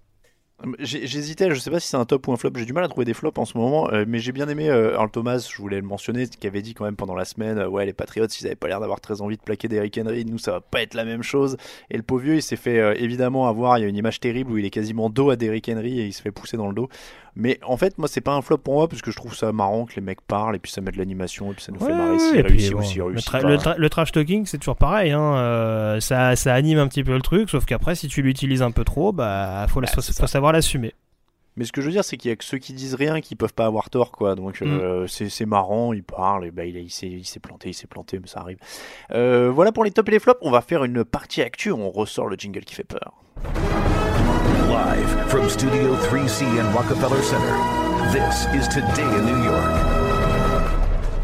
[0.79, 2.51] J'hésitais, je sais pas si c'est un top ou un flop.
[2.55, 4.69] J'ai du mal à trouver des flops en ce moment, euh, mais j'ai bien aimé
[4.69, 7.57] euh, Earl Thomas, je voulais le mentionner, qui avait dit quand même pendant la semaine
[7.57, 10.25] euh, Ouais, les Patriots, ils avaient pas l'air d'avoir très envie de plaquer d'Eric Henry,
[10.25, 11.57] nous ça va pas être la même chose.
[11.89, 13.77] Et le pauvre vieux, il s'est fait euh, évidemment avoir.
[13.77, 16.05] Il y a une image terrible où il est quasiment dos à Derrick Henry et
[16.05, 16.89] il se fait pousser dans le dos.
[17.35, 19.51] Mais en fait, moi, c'est pas un flop pour moi parce que je trouve ça
[19.53, 21.79] marrant que les mecs parlent et puis ça met de l'animation et puis ça nous
[21.79, 24.11] fait Ouais, marrer ouais, s'ils et puis, réussissent bon, le, tra- le tra- le trash
[24.11, 25.11] talking, c'est toujours pareil.
[25.11, 28.61] Hein, euh, ça, ça anime un petit peu le truc, sauf qu'après, si tu l'utilises
[28.61, 30.93] un peu trop, bah, faut, la- Bah, faut, savoir l'assumer.
[31.57, 33.19] Mais ce que je veux dire, c'est qu'il y a que ceux qui disent rien
[33.19, 34.35] qui peuvent pas avoir tort, quoi.
[34.35, 34.65] Donc Mm.
[34.67, 37.87] euh, c'est c'est marrant, et ben il, a- il s'est il s'est planté, il s'est
[37.87, 38.57] planté, mais ça arrive.
[39.13, 40.39] Euh, voilà pour les tops et les flops.
[40.41, 41.71] On va faire une partie actu.
[41.71, 43.13] On ressort le jingle qui fait peur.
[44.71, 47.57] Live from Studio 3C in Rockefeller Center,
[48.13, 49.91] this is Today in New York.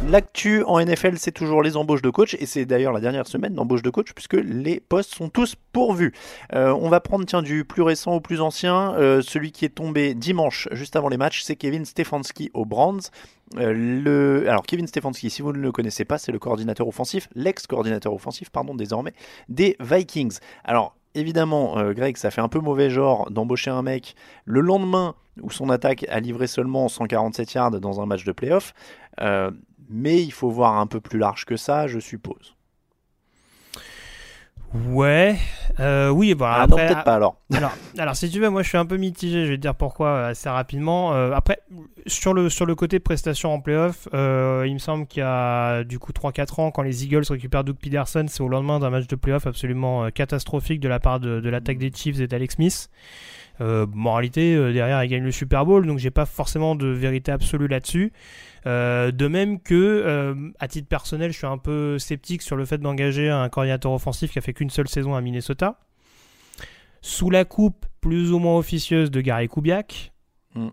[0.09, 3.53] L'actu en NFL, c'est toujours les embauches de coach, et c'est d'ailleurs la dernière semaine
[3.53, 6.13] d'embauche de coach, puisque les postes sont tous pourvus.
[6.53, 8.93] Euh, on va prendre tiens, du plus récent au plus ancien.
[8.95, 12.99] Euh, celui qui est tombé dimanche, juste avant les matchs, c'est Kevin Stefanski aux Brands.
[13.55, 14.49] Euh, le...
[14.49, 18.49] Alors Kevin Stefanski, si vous ne le connaissez pas, c'est le coordinateur offensif, l'ex-coordinateur offensif,
[18.49, 19.13] pardon, désormais,
[19.47, 20.39] des Vikings.
[20.65, 24.15] Alors évidemment, euh, Greg, ça fait un peu mauvais genre d'embaucher un mec
[24.45, 28.73] le lendemain où son attaque a livré seulement 147 yards dans un match de playoff.
[29.21, 29.51] Euh,
[29.89, 32.56] mais il faut voir un peu plus large que ça, je suppose.
[34.85, 35.37] Ouais,
[35.79, 37.37] euh, oui, bon, Ah après, peut-être pas alors.
[37.53, 39.75] alors, alors, si tu veux, moi je suis un peu mitigé, je vais te dire
[39.75, 41.13] pourquoi euh, assez rapidement.
[41.13, 41.59] Euh, après,
[42.05, 45.83] sur le, sur le côté prestation en playoff, euh, il me semble qu'il y a
[45.83, 49.07] du coup 3-4 ans, quand les Eagles récupèrent Doug Peterson, c'est au lendemain d'un match
[49.07, 52.89] de playoff absolument catastrophique de la part de, de l'attaque des Chiefs et d'Alex Smith.
[53.61, 53.85] Euh,
[54.71, 58.11] derrière, il gagne le Super Bowl, donc j'ai pas forcément de vérité absolue là-dessus.
[58.67, 62.65] Euh, de même que, euh, à titre personnel, je suis un peu sceptique sur le
[62.65, 65.79] fait d'engager un coordinateur offensif qui a fait qu'une seule saison à Minnesota.
[67.01, 70.11] Sous la coupe plus ou moins officieuse de Gary Kubiak.
[70.55, 70.67] Mm.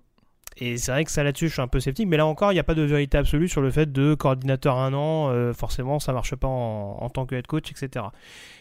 [0.56, 2.08] Et c'est vrai que ça là-dessus, je suis un peu sceptique.
[2.08, 4.76] Mais là encore, il n'y a pas de vérité absolue sur le fait de coordinateur
[4.76, 5.30] un an.
[5.30, 8.06] euh, forcément, ça marche pas en, en tant que head coach, etc.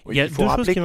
[0.06, 0.80] Oui, il y a il faut deux choses qui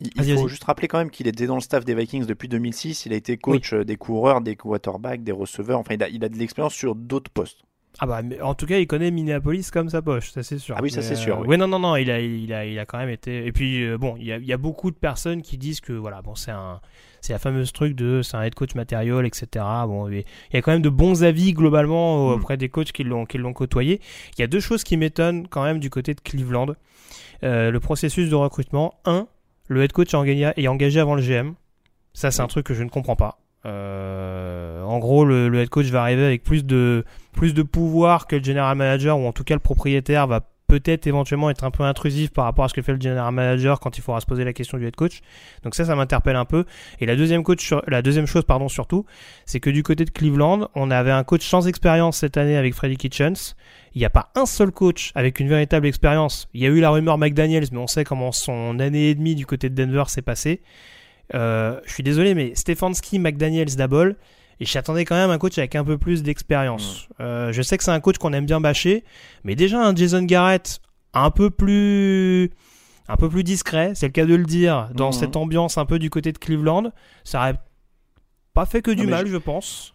[0.00, 3.06] Il, faut juste rappeler quand même qu'il était dans le staff des Vikings depuis 2006.
[3.06, 5.78] Il a été coach euh, des coureurs, des quarterbacks, des receveurs.
[5.78, 7.60] Enfin, il a, il a de l'expérience sur d'autres postes.
[8.00, 10.74] Ah bah, mais en tout cas, il connaît Minneapolis comme sa poche, ça c'est sûr.
[10.76, 11.48] Ah oui, ça, c'est sûr, euh, oui.
[11.48, 13.46] ouais, non, non, non, il a, il a, il a quand même été.
[13.46, 15.80] Et puis, euh, bon, il y, a, il y a beaucoup de personnes qui disent
[15.80, 16.80] que, voilà, bon, c'est un.
[17.20, 19.64] C'est la fameuse truc de c'est un head coach matériel, etc.
[19.86, 22.32] Bon, il y a quand même de bons avis globalement Mm.
[22.32, 24.00] auprès des coachs qui l'ont qui l'ont côtoyé.
[24.36, 26.74] Il y a deux choses qui m'étonnent quand même du côté de Cleveland.
[27.42, 28.94] Euh, le processus de recrutement.
[29.04, 29.26] Un,
[29.68, 31.54] le head coach est engagé, avant le GM.
[32.12, 33.38] Ça, c'est un truc que je ne comprends pas.
[33.66, 38.26] Euh, en gros, le, le head coach va arriver avec plus de, plus de pouvoir
[38.26, 40.40] que le general manager, ou en tout cas le propriétaire va
[40.80, 43.78] peut-être éventuellement être un peu intrusif par rapport à ce que fait le general manager
[43.78, 45.20] quand il faudra se poser la question du head coach.
[45.62, 46.64] Donc ça, ça m'interpelle un peu.
[47.00, 49.06] Et la deuxième, coach la deuxième chose, pardon, surtout,
[49.46, 52.74] c'est que du côté de Cleveland, on avait un coach sans expérience cette année avec
[52.74, 53.54] Freddy Kitchens.
[53.94, 56.48] Il n'y a pas un seul coach avec une véritable expérience.
[56.54, 59.36] Il y a eu la rumeur McDaniels, mais on sait comment son année et demie
[59.36, 60.60] du côté de Denver s'est passée.
[61.34, 64.16] Euh, je suis désolé, mais Stefanski, McDaniels, Dabol,
[64.60, 67.08] et j'attendais quand même un coach avec un peu plus d'expérience.
[67.20, 69.04] Euh, je sais que c'est un coach qu'on aime bien bâcher,
[69.44, 70.80] mais déjà un Jason Garrett
[71.12, 72.50] un peu plus
[73.08, 75.12] un peu plus discret, c'est le cas de le dire, dans Mhm.
[75.12, 76.90] cette ambiance un peu du côté de Cleveland,
[77.22, 77.54] ça aurait
[78.54, 79.93] pas fait que du Non, mal, je- je pense.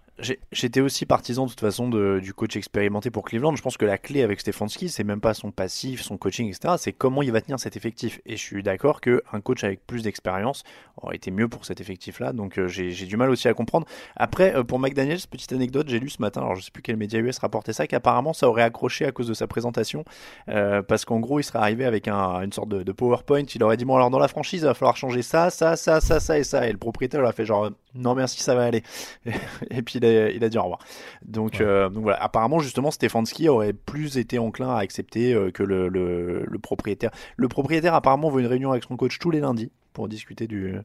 [0.52, 3.56] J'étais aussi partisan de toute façon de- du coach expérimenté pour Cleveland.
[3.56, 6.76] Je pense que la clé avec Stefanski, c'est même pas son passif, son coaching, etc.
[6.78, 8.20] C'est comment il va tenir cet effectif.
[8.26, 10.64] Et je suis d'accord qu'un coach avec plus d'expérience
[11.02, 12.34] aurait été mieux pour cet effectif-là.
[12.34, 13.86] Donc euh, j'ai du mal aussi à comprendre.
[14.18, 16.98] Après, euh, pour McDaniels, petite anecdote, j'ai lu ce matin, alors je sais plus quel
[16.98, 20.04] média US rapportait ça, qu'apparemment ça aurait accroché à cause de sa présentation.
[20.50, 23.44] euh, parce qu'en gros, il serait arrivé avec un- une sorte de, de PowerPoint.
[23.56, 26.02] Il aurait dit Bon, alors dans la franchise, il va falloir changer ça, ça, ça,
[26.02, 26.68] ça, ça et ça.
[26.68, 28.84] Et le propriétaire il a fait genre Non, merci, ça va aller.
[29.72, 30.80] et puis il a, il a dit au revoir.
[31.26, 35.64] Donc, euh, donc voilà, apparemment justement Stefanski aurait plus été enclin à accepter euh, que
[35.64, 37.10] le, le, le propriétaire.
[37.36, 40.76] Le propriétaire apparemment veut une réunion avec son coach tous les lundis pour discuter du,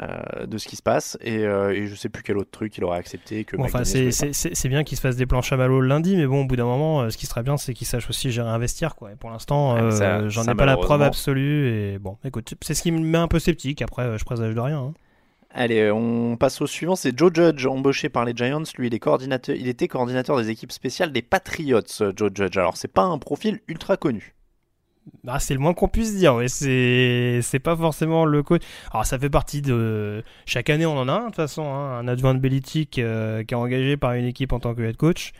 [0.00, 2.84] euh, de ce qui se passe et, et je sais plus quel autre truc il
[2.84, 5.88] aurait accepté que Bon, enfin, c'est- bien qu'il se fasse des planches à malo le
[5.88, 8.30] lundi, mais bon, au bout d'un moment, ce qui serait bien, c'est qu'il sache aussi
[8.30, 9.12] gérer un vestiaire, quoi.
[9.12, 11.68] Et pour l'instant, Ouais, ça- j'en ai pas la preuve absolue.
[11.68, 13.80] Et bon, écoute, c'est ce qui me met un peu sceptique.
[13.82, 14.78] Après, je présage de rien.
[14.78, 14.94] hein.
[15.56, 16.96] Allez, on passe au suivant.
[16.96, 18.64] C'est Joe Judge, embauché par les Giants.
[18.76, 22.56] Lui, il, est coordinateur, il était coordinateur des équipes spéciales des Patriots, euh, Joe Judge.
[22.58, 24.34] Alors, c'est pas un profil ultra connu.
[25.28, 26.34] Ah, c'est le moins qu'on puisse dire.
[26.34, 28.62] Ouais, c'est pas forcément le coach.
[28.90, 30.24] Alors, ça fait partie de.
[30.44, 31.62] Chaque année, on en a un, de toute façon.
[31.62, 34.96] hein, un adjoint de euh, qui est engagé par une équipe en tant que head
[34.96, 35.32] coach.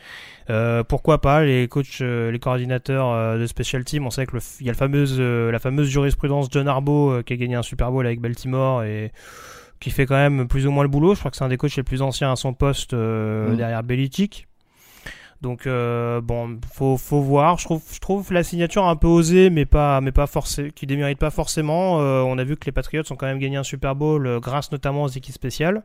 [0.49, 4.05] Euh, pourquoi pas les coachs, euh, les coordinateurs euh, de special team.
[4.05, 6.67] On sait que le f- il y a le fameuse, euh, la fameuse jurisprudence John
[6.69, 9.11] Harbaugh euh, qui a gagné un Super Bowl avec Baltimore et
[9.79, 11.13] qui fait quand même plus ou moins le boulot.
[11.15, 13.57] Je crois que c'est un des coachs les plus anciens à son poste euh, Mm.
[13.57, 14.47] derrière Belichick.
[15.41, 17.57] Donc euh, bon, faut, faut voir.
[17.59, 20.87] Je trouve, je trouve la signature un peu osée, mais pas, mais pas forcé, qui
[20.87, 21.99] démérite pas forcément.
[22.01, 24.71] Euh, on a vu que les Patriots ont quand même gagné un Super Bowl grâce
[24.71, 25.83] notamment aux équipes spéciales.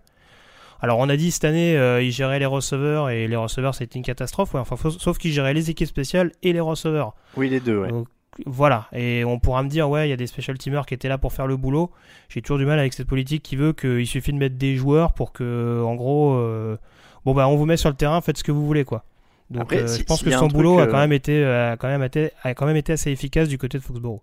[0.81, 3.99] Alors on a dit cette année, euh, il gérait les receveurs et les receveurs c'était
[3.99, 4.55] une catastrophe.
[4.55, 7.15] Ouais, enfin, faut- sauf qu'il gérait les équipes spéciales et les receveurs.
[7.37, 7.89] Oui, les deux, ouais.
[7.91, 8.07] Donc,
[8.47, 11.09] voilà, et on pourra me dire, ouais, il y a des special teamers qui étaient
[11.09, 11.91] là pour faire le boulot.
[12.29, 15.13] J'ai toujours du mal avec cette politique qui veut qu'il suffit de mettre des joueurs
[15.13, 16.77] pour que, en gros, euh,
[17.25, 19.05] bon bah on vous met sur le terrain, faites ce que vous voulez, quoi.
[19.51, 21.77] Donc Après, euh, si- je pense que son boulot a euh, quand même été, a
[21.77, 24.21] quand même été, a quand même été assez efficace du côté de Foxborough.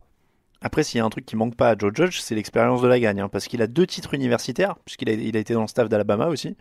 [0.62, 2.88] Après, s'il y a un truc qui manque pas à Joe Judge, c'est l'expérience de
[2.88, 5.62] la gagne, hein, parce qu'il a deux titres universitaires, puisqu'il a, il a été dans
[5.62, 6.56] le staff d'Alabama aussi,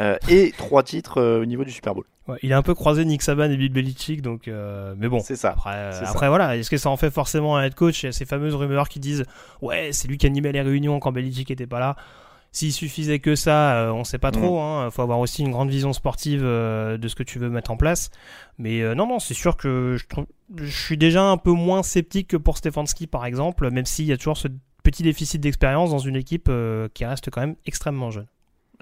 [0.00, 2.04] euh, et trois titres euh, au niveau du Super Bowl.
[2.26, 5.20] Ouais, il a un peu croisé Nick Saban et Bill Belichick, donc euh, mais bon.
[5.20, 5.50] C'est ça.
[5.50, 6.10] Après, C'est ça.
[6.10, 8.02] après voilà, est-ce que ça en fait forcément un head coach?
[8.02, 9.24] Il y a ces fameuses rumeurs qui disent
[9.60, 11.96] ouais, c'est lui qui animait les réunions quand Belichick était pas là.
[12.54, 14.58] S'il suffisait que ça, euh, on sait pas trop.
[14.86, 17.70] Il faut avoir aussi une grande vision sportive euh, de ce que tu veux mettre
[17.72, 18.10] en place.
[18.58, 20.26] Mais euh, non, non, c'est sûr que je, trouve,
[20.56, 24.12] je suis déjà un peu moins sceptique que pour Stefanski par exemple, même s'il y
[24.12, 24.48] a toujours ce
[24.84, 26.50] petit déficit d'expérience dans une équipe
[26.94, 28.26] qui reste quand même extrêmement jeune.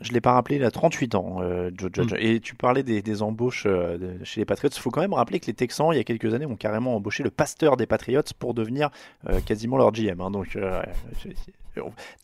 [0.01, 2.13] Je l'ai pas rappelé, il a 38 ans, euh, Joe Judge.
[2.13, 2.17] Mm.
[2.19, 4.71] Et tu parlais des, des embauches euh, de- chez les Patriots.
[4.75, 6.97] Il faut quand même rappeler que les Texans, il y a quelques années, ont carrément
[6.97, 8.91] embauché le pasteur des Patriots pour devenir
[9.29, 10.21] euh, quasiment leur GM.
[10.21, 10.31] hein.
[10.31, 10.59] Donc,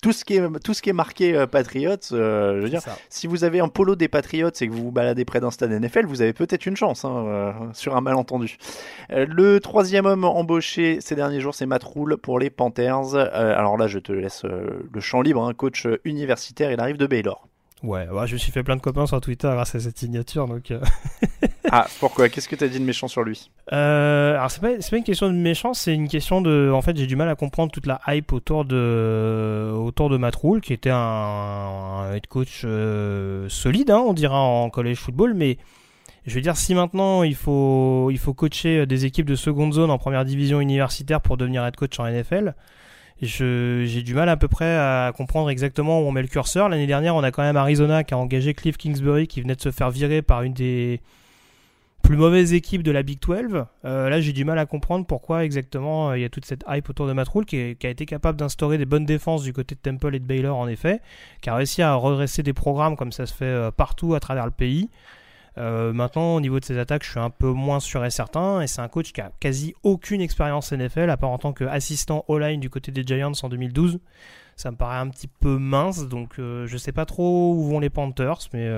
[0.03, 2.83] tout, ce qui est, tout ce qui est marqué euh, Patriots, euh, je veux dire,
[2.83, 2.97] ça.
[3.09, 5.71] si vous avez un polo des Patriots et que vous vous baladez près d'un stade
[5.71, 8.57] NFL, vous avez peut-être une chance hein, euh, sur un malentendu.
[9.11, 13.15] Euh, le troisième homme embauché ces derniers jours, c'est Matt Rule pour les Panthers.
[13.15, 15.43] Alors là, je te laisse le champ libre.
[15.45, 15.55] hein.
[15.55, 17.47] coach universitaire, il arrive de Baylor.
[17.83, 20.49] Ouais, ouais, je me suis fait plein de copains sur Twitter grâce à cette signature,
[20.49, 20.73] donc.
[20.73, 20.81] euh,
[21.71, 22.29] Ah, pourquoi?
[22.29, 23.51] Qu'est-ce que tu as dit de méchant sur lui?
[23.73, 26.97] Euh, alors c'est pas pas une question de méchance, c'est une question de en fait
[26.97, 30.73] j'ai du mal à comprendre toute la hype autour de autour de Matt Rule qui
[30.73, 35.59] était un, head coach euh, solide hein, on dira en college football mais
[36.27, 39.91] je veux dire si maintenant il faut il faut coacher des équipes de seconde zone
[39.91, 42.55] en première division universitaire pour devenir head coach en NFL
[43.21, 46.69] j'ai du mal à peu près à comprendre exactement où on met le curseur.
[46.69, 49.61] L'année dernière, on a quand même Arizona qui a engagé Cliff Kingsbury qui venait de
[49.61, 51.01] se faire virer par une des
[52.09, 53.67] plus mauvaises équipes de la Big 12.
[53.85, 56.65] Euh, là, j'ai du mal à comprendre pourquoi exactement euh, il y a toute cette
[56.67, 59.75] hype autour de Matt Rule qui, a été capable d'instaurer des bonnes défenses du côté
[59.75, 61.03] de Temple et de Baylor en effet,
[61.43, 64.47] qui a réussi à redresser des programmes comme ça se fait euh, partout à travers
[64.47, 64.89] le pays.
[65.59, 68.61] Maintenant, au niveau de ses attaques, je suis un peu moins sûr et certain.
[68.61, 72.25] Et c'est un coach qui a quasi aucune expérience NFL, à part en tant qu'assistant
[72.29, 73.99] all-line du côté des Giants en 2012.
[74.55, 77.81] Ça me paraît un petit peu mince, donc euh, je sais pas trop où vont
[77.81, 78.69] les Panthers, mais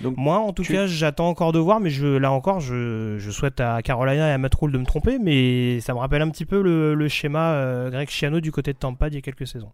[0.00, 1.80] Donc, moi, en tout tu- cas, j'attends encore de voir.
[1.80, 4.84] Mais je, là encore, je, je souhaite à Carolina et à Matt Rule de me
[4.84, 8.52] tromper, mais ça me rappelle un petit peu le, le schéma euh, Greg Schiano du
[8.52, 9.72] côté de Tampa d'il y a quelques saisons.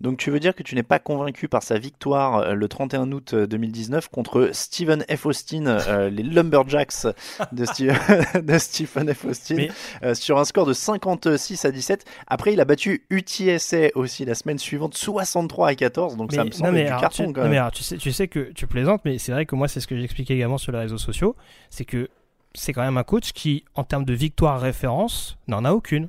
[0.00, 3.10] Donc tu veux dire que tu n'es pas convaincu par sa victoire euh, le 31
[3.12, 5.24] août euh, 2019 contre Stephen F.
[5.24, 7.06] Austin, euh, les Lumberjacks
[7.52, 7.98] de, Steve-
[8.42, 9.24] de Stephen F.
[9.24, 9.70] Austin, Mais-
[10.02, 12.04] euh, sur un score de 56 à 17.
[12.26, 16.16] Après, il a battu UTSA aussi la semaine suivante, 63 à 14.
[16.18, 17.52] Donc ça me semble non, mais du alors, carton tu, quand non, même.
[17.52, 19.80] mais alors, tu sais, tu sais que tu plaisantes, mais c'est vrai que moi, c'est
[19.80, 21.36] ce que j'expliquais également sur les réseaux sociaux.
[21.70, 22.10] C'est que
[22.52, 26.08] c'est quand même un coach qui, en termes de victoire référence, n'en a aucune.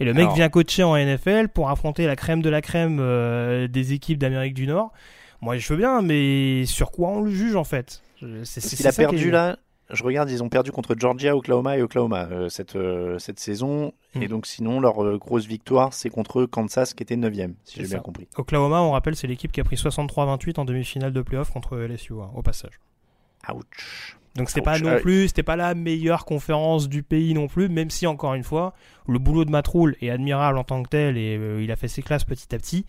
[0.00, 2.98] Et le mec Alors- vient coacher en NFL pour affronter la crème de la crème
[3.00, 4.92] euh, des équipes d'Amérique du Nord.
[5.40, 8.02] Moi, je veux bien, mais sur quoi on le juge en fait?
[8.44, 9.58] C'est- qu'il a perdu là.
[9.90, 13.94] Je regarde, ils ont perdu contre Georgia, Oklahoma et Oklahoma euh, cette, euh, cette saison.
[14.14, 14.22] Mm.
[14.22, 17.88] Et donc sinon, leur euh, grosse victoire, c'est contre Kansas qui était 9ème, si j'ai
[17.88, 18.28] bien compris.
[18.36, 22.12] Oklahoma, on rappelle, c'est l'équipe qui a pris 63-28 en demi-finale de playoff contre LSU,
[22.20, 22.78] hein, au passage.
[23.50, 24.18] Ouch.
[24.36, 27.68] Donc c'était pas non Euh, plus, c'était pas la meilleure conférence du pays non plus,
[27.68, 28.74] même si encore une fois,
[29.08, 31.76] le boulot de Matt Rule est admirable en tant que tel et euh, il a
[31.76, 32.86] fait ses classes petit à petit,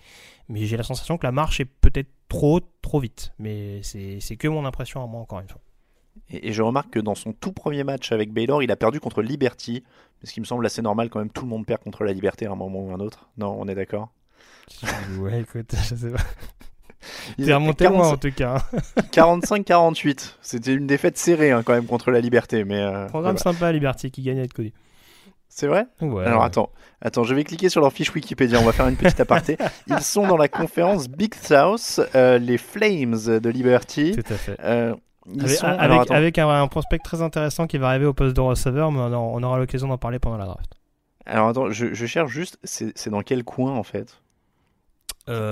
[0.47, 3.33] mais j'ai la sensation que la marche est peut-être trop haute, trop vite.
[3.39, 5.61] Mais c'est c'est que mon impression à moi encore une fois.
[6.29, 8.99] Et, et je remarque que dans son tout premier match avec Baylor, il a perdu
[8.99, 9.83] contre Liberty.
[10.23, 12.45] Ce qui me semble assez normal quand même, tout le monde perd contre la Liberté
[12.45, 13.29] à un moment ou un autre.
[13.37, 14.09] Non, on est d'accord?
[15.19, 16.23] Ouais, écoute, je sais pas.
[17.38, 18.56] Il T'es remonté 45 loin en tout cas.
[18.74, 19.02] hein.
[19.12, 20.36] 45-48.
[20.41, 22.64] C'était une défaite serrée hein, quand même contre la Liberté.
[22.66, 23.54] Mais euh, Programme voilà.
[23.54, 24.74] sympa Liberty qui gagne avec Cody.
[25.47, 25.88] C'est vrai?
[26.02, 26.45] Ouais, Alors ouais.
[26.45, 26.70] attends,
[27.02, 28.60] attends, je vais cliquer sur leur fiche Wikipédia.
[28.60, 29.58] On va faire une petite aparté.
[29.88, 34.12] Ils sont dans la conférence Big South, euh, les Flames de Liberty.
[34.16, 34.56] Tout à fait.
[34.64, 34.95] Euh,
[35.32, 36.14] ils Avec, sont- avec- alors, attends.
[36.16, 39.43] avec un, un prospect très intéressant qui va arriver au poste de receveur, mais on,
[39.43, 40.72] aura l'occasion d'en parler pendant la draft.
[41.26, 44.22] Alors attends, je, je cherche juste, c'est dans quel coin en fait?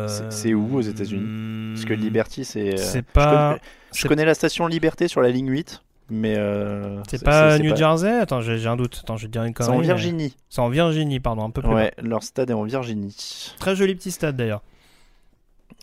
[0.08, 1.74] C'est- C'est où aux États-Unis?
[1.76, 2.74] Parce que Liberty, c'est.
[2.74, 2.78] euh.
[2.78, 3.50] C'est je pas.
[3.50, 3.62] connais-
[3.94, 6.36] Je connais la station Liberté sur la ligne 8, mais.
[6.38, 8.12] euh, C'est pas New Jersey?
[8.20, 9.00] Attends, j'ai un doute.
[9.04, 10.36] Attends, je vais te dire une C'est en mais- Virginie.
[10.50, 11.72] C'est en Virginie, pardon, un peu plus.
[11.74, 13.54] Ouais, leur stade est en Virginie.
[13.60, 14.62] Très joli petit stade d'ailleurs.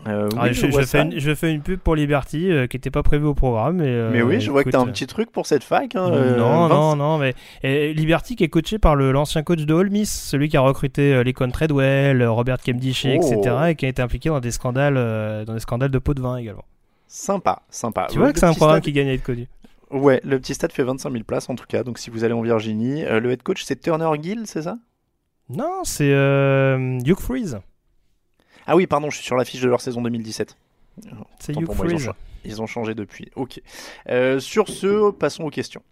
[0.09, 3.03] Euh, Ah, je, fais une, je fais une pub pour Liberty euh, qui n'était pas
[3.03, 3.77] prévue au programme.
[3.77, 5.95] Mais, euh, Mais oui, je vois que écoute, t'as un petit truc pour cette fac.
[5.95, 7.33] hein, non, non, non, mais
[7.63, 10.61] et Liberty qui est coaché par le- l'ancien coach de Ole Miss, celui qui a
[10.61, 13.09] recruté euh, Lincoln Treadwell, Robert Kemdish, Oh.
[13.09, 16.13] etc., et qui a été impliqué dans des scandales, euh, dans des scandales de pot
[16.13, 16.65] de vin également.
[17.07, 18.09] Sympa, sympa.
[18.11, 19.47] tu vois que c'est un programme stade- qui gagne à être connu.
[19.91, 21.85] Ouais, le petit stade fait 25 000 places en tout cas.
[21.85, 24.77] Donc si vous allez en Virginie, euh, le head coach c'est Turner Gill, c'est ça?
[25.49, 27.61] Non, c'est euh, Hugh Freeze.
[28.67, 30.57] Ah oui, pardon, je suis sur la fiche de leur saison 2017.
[31.39, 31.53] C'est
[32.45, 33.31] Ils ont changé depuis.
[33.37, 33.61] Ok.
[34.09, 35.83] Euh, sur ce, passons aux questions.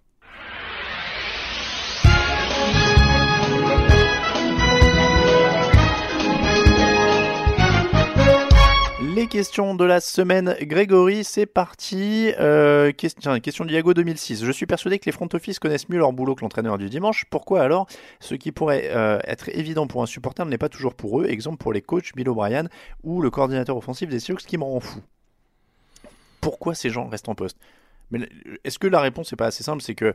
[9.23, 12.33] Les questions de la semaine, Grégory, c'est parti.
[12.41, 14.45] Euh, question, question Diago 2006.
[14.45, 17.25] Je suis persuadé que les front office connaissent mieux leur boulot que l'entraîneur du dimanche.
[17.31, 17.87] Pourquoi alors?
[18.18, 21.59] Ce qui pourrait euh, être évident pour un supporter n'est pas toujours pour eux Exemple
[21.59, 22.64] pour les coachs Bill O'Brien
[23.05, 24.99] ou le coordinateur offensif des Sioux qui me rend fou.
[26.41, 27.59] Pourquoi ces gens restent en poste?
[28.64, 29.83] Est-ce que la réponse n'est pas assez simple?
[29.83, 30.07] C'est que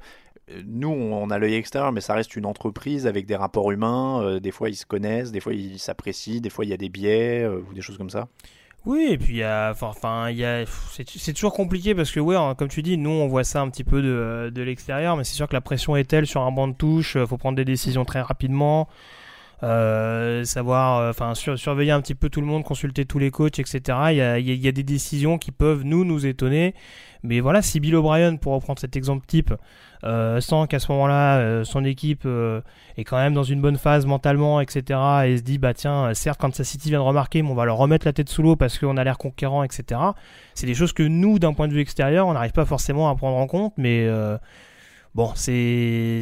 [0.51, 4.41] euh, nous, on a l'œil extérieur, mais ça reste une entreprise avec des rapports humains.
[4.41, 6.89] des fois, ils se connaissent, des fois, ils s'apprécient, des fois, il y a des
[6.89, 8.27] biais ou des choses comme ça.
[8.87, 10.63] Oui, et puis enfin, il y a,
[10.95, 13.69] c'est toujours compliqué parce que ouais, hein, comme tu dis, nous on voit ça un
[13.69, 16.53] petit peu de, de l'extérieur, mais c'est sûr que la pression est telle sur un
[16.53, 18.87] banc de touche, euh, faut prendre des décisions très rapidement,
[19.63, 23.31] euh, savoir, euh, enfin, sur- surveiller un petit peu tout le monde, consulter tous les
[23.31, 23.81] coachs, etc.
[24.11, 26.75] Il y a, il y a- des décisions qui peuvent nous nous étonner,
[27.23, 29.53] mais voilà, si Bill O'Brien, pour reprendre cet exemple type,
[30.03, 32.61] euh, sent qu'à ce moment-là, euh, son équipe euh,
[32.97, 34.99] est quand même dans une bonne phase mentalement, etc.
[35.25, 37.65] Et se dit, bah tiens, certes, quand sa City vient de remarquer, mais on va
[37.65, 39.99] leur remettre la tête sous l'eau parce qu'on a l'air conquérant, etc.
[40.53, 43.15] C'est des choses que nous, d'un point de vue extérieur, on n'arrive pas forcément à
[43.15, 44.37] prendre en compte, mais euh,
[45.17, 46.21] bon, c'est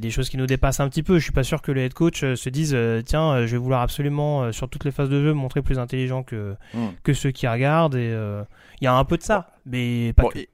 [0.00, 1.18] des choses qui nous dépassent un petit peu.
[1.18, 3.52] Je suis pas sûr que les head coach euh, se disent, euh, tiens, euh, je
[3.52, 6.88] vais vouloir absolument, sur toutes les phases de jeu, me montrer plus intelligent que, Hmm.
[7.04, 7.94] que ceux qui regardent.
[7.94, 8.42] Et euh,
[8.80, 10.38] il y a un peu de ça, mais pas Bon, que.
[10.40, 10.48] et,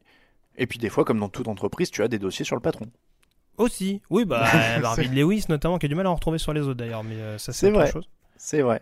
[0.59, 2.87] et puis, des fois, comme dans toute entreprise, tu as des dossiers sur le patron.
[3.57, 4.45] Aussi, oui, bah,
[4.83, 7.17] Marvin Lewis notamment, qui a du mal à en retrouver sur les autres d'ailleurs, mais
[7.39, 7.91] ça c'est C'est autre vrai.
[7.91, 8.09] chose.
[8.39, 8.81] C'est vrai.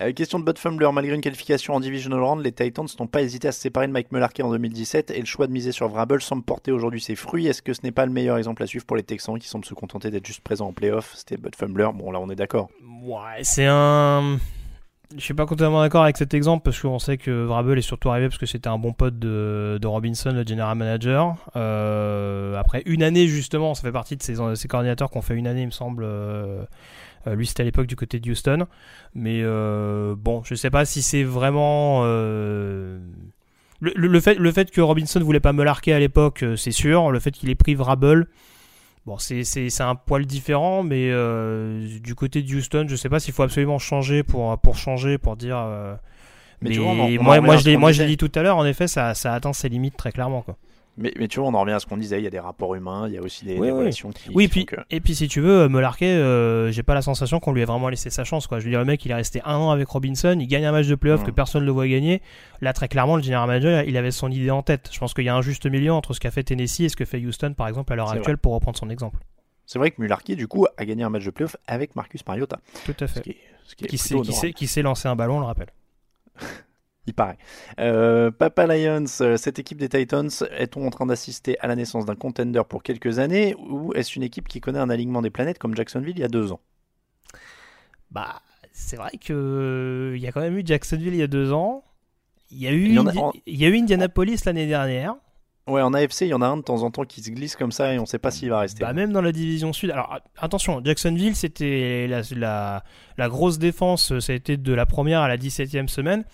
[0.00, 0.88] Euh, question de Bud Fumbler.
[0.92, 3.92] Malgré une qualification en Divisional Round, les Titans n'ont pas hésité à se séparer de
[3.92, 7.14] Mike Mularkey en 2017 et le choix de miser sur Vrabel semble porter aujourd'hui ses
[7.14, 7.46] fruits.
[7.46, 9.64] Est-ce que ce n'est pas le meilleur exemple à suivre pour les Texans qui semblent
[9.64, 11.12] se contenter d'être juste présents en playoff?
[11.14, 11.88] C'était Bud Fumbler.
[11.94, 12.68] Bon, là, on est d'accord.
[13.04, 14.38] Ouais, c'est un.
[15.16, 18.10] Je suis pas complètement d'accord avec cet exemple parce qu'on sait que Vrabel est surtout
[18.10, 21.36] arrivé parce que c'était un bon pote de, de Robinson, le general manager.
[21.56, 25.34] Euh, après une année justement, ça fait partie de ces, ces coordinateurs qui ont fait
[25.34, 26.04] une année, il me semble.
[26.06, 26.62] euh,
[27.26, 28.66] euh, lui, c'était à l'époque du côté de Houston.
[29.14, 32.02] Mais euh, bon, je sais pas si c'est vraiment.
[32.04, 32.98] euh,
[33.80, 36.70] Le, le- le fait, le fait que Robinson voulait pas me larquer à l'époque, c'est
[36.72, 37.10] sûr.
[37.10, 38.26] Le fait qu'il ait pris Vrabel,
[39.06, 41.10] Bon, c'est, c'est, c'est un poil différent, mais
[42.00, 45.36] du côté de Houston, je sais pas s'il faut absolument changer pour, pour changer, pour
[45.36, 45.56] dire.
[46.62, 47.42] Mais mais tu vois, on en- on en
[47.78, 50.12] moi, je l'ai dit tout à l'heure, en effet, ça, ça atteint ses limites très
[50.12, 50.42] clairement.
[50.42, 50.56] Quoi.
[50.98, 52.18] Mais, mais tu vois, on en revient à ce qu'on disait.
[52.20, 53.78] Il y a des rapports humains, il y a aussi des, Oui, des oui.
[53.78, 54.28] relations qui.
[54.34, 57.52] Oui, puis, que- et puis si tu veux, Melarquet, euh, j'ai pas la sensation qu'on
[57.52, 58.46] lui ait vraiment laissé sa chance.
[58.46, 58.58] Quoi.
[58.58, 60.72] Je veux dire, le mec, il est resté un an avec Robinson, il gagne un
[60.72, 62.20] match de playoff que personne ne le voit gagner.
[62.60, 64.90] Là, très clairement, le general manager, il avait son idée en tête.
[64.92, 66.96] Je pense qu'il y a un juste milieu entre ce qu'a fait Tennessee et ce
[66.96, 68.36] que fait Houston, par exemple, à l'heure actuelle, vrai.
[68.36, 69.20] pour reprendre son exemple.
[69.66, 72.58] C'est vrai que Mularkey, du coup, a gagné un match de playoff avec Marcus Mariota.
[72.84, 73.20] Tout à fait.
[73.64, 75.68] ce qui est Qui qui, sait lancer un ballon, on le rappelle.
[77.78, 82.06] Euh, Papa Lions, euh, cette équipe des Titans, est-on en train d'assister à la naissance
[82.06, 85.58] d'un contender pour quelques années ou est-ce une équipe qui connaît un alignement des planètes
[85.58, 86.60] comme Jacksonville il y a deux ans?
[88.10, 88.40] Bah,
[88.72, 91.84] c'est vrai que il y a quand même eu Jacksonville il y a deux ans.
[92.50, 95.14] Il y a eu, Il y a- y a eu Indianapolis l'année dernière.
[95.68, 97.54] Ouais, en AFC, il y en a un de temps en temps qui se glisse
[97.54, 98.80] comme ça et on sait pas s'il va rester.
[98.80, 99.92] Bah, même dans la division sud.
[99.92, 102.82] Alors attention, Jacksonville, c'était la, la,
[103.18, 106.24] la grosse défense, ça a été de la première à la 17e semaine.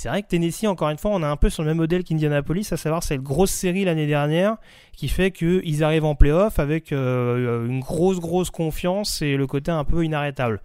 [0.00, 2.04] C'est vrai que Tennessee, encore une fois, on est un peu sur le même modèle
[2.04, 4.56] qu'Indianapolis, à savoir c'est une grosse série l'année dernière
[4.96, 9.70] qui fait qu'ils arrivent en playoff avec euh, une grosse, grosse confiance et le côté
[9.70, 10.62] un peu inarrêtable.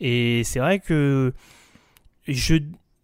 [0.00, 1.32] Et c'est vrai que
[2.26, 2.56] je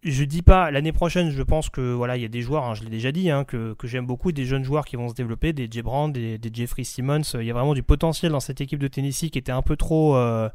[0.03, 2.75] je dis pas l'année prochaine, je pense que voilà, il y a des joueurs, hein,
[2.75, 5.51] je l'ai déjà dit, hein, que, j'aime beaucoup, des jeunes joueurs qui vont se développer,
[5.51, 7.23] des Jay Brown, des, Jeffrey Simmons.
[7.33, 9.75] Il y a vraiment du potentiel dans cette équipe de Tennessee qui était un peu
[9.75, 10.49] trop, euh, euh,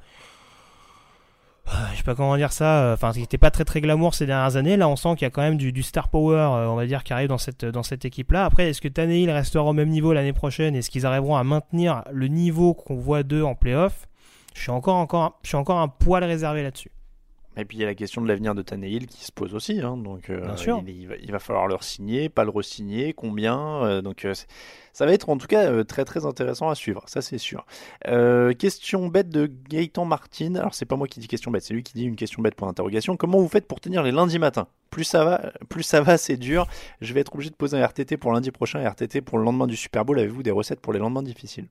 [1.92, 4.26] je sais pas comment dire ça, euh, enfin qui était pas très très glamour ces
[4.26, 4.76] dernières années.
[4.76, 6.86] Là, on sent qu'il y a quand même du, du star power, euh, on va
[6.86, 8.44] dire, qui arrive dans cette dans cette équipe-là.
[8.44, 10.74] Après, est-ce que Tannehill restera au même niveau l'année prochaine?
[10.74, 14.08] Est-ce qu'ils arriveront à maintenir le niveau qu'on voit d'eux en playoff?
[14.54, 16.90] Je suis encore encore, je suis encore un poil réservé là-dessus.
[17.60, 19.80] Et puis il y a la question de l'avenir de Tannehill qui se pose aussi.
[19.80, 19.96] hein.
[19.96, 20.82] donc euh, Bien sûr.
[20.86, 23.84] Il, il va, il va falloir le signer, pas le re-signer, combien.
[23.84, 24.34] euh, donc euh,
[24.92, 27.64] ça va être en tout cas très très intéressant à suivre, ça c'est sûr.
[28.58, 30.56] Question bête de Gaëtan Martin.
[30.56, 32.54] Alors c'est pas moi qui dis question bête, c'est lui qui dit une question bête
[32.56, 33.16] pour interrogation.
[33.16, 34.66] Comment vous faites pour tenir les lundis matins?
[34.90, 36.66] Plus ça va, plus ça va, c'est dur.
[37.00, 39.44] Je vais être obligé de poser un RTT pour lundi prochain et RTT pour le
[39.44, 40.18] lendemain du Super Bowl.
[40.18, 41.68] Avez-vous des recettes pour les lendemains difficiles?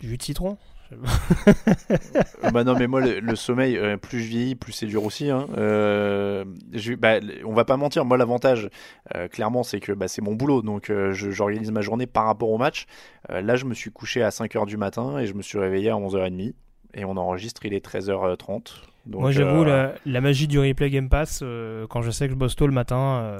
[0.00, 0.58] Jus de citron?
[2.52, 5.30] bah non mais moi le, le sommeil euh, plus je vieillis plus c'est dur aussi
[5.30, 5.46] hein.
[5.56, 7.14] Euh, je- bah,
[7.44, 8.68] on va pas mentir moi l'avantage
[9.14, 12.58] euh, clairement c'est que bah, c'est mon boulot donc j'organise ma journée par rapport au
[12.58, 12.86] match
[13.28, 15.94] là je me suis couché à 5h du matin et je me suis réveillé à
[15.94, 16.52] 11h30
[16.94, 18.74] et on enregistre il est 13h30
[19.06, 21.44] donc, Moi, j'avoue, la, la magie du replay Game Pass,
[21.88, 23.36] quand je sais que je bosse tôt le matin,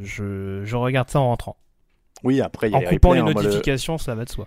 [0.00, 1.56] je, je regarde ça en rentrant.
[2.24, 4.24] oui après il y a En les coupant replays, les hein, le- notifications, ça va
[4.24, 4.46] de soi.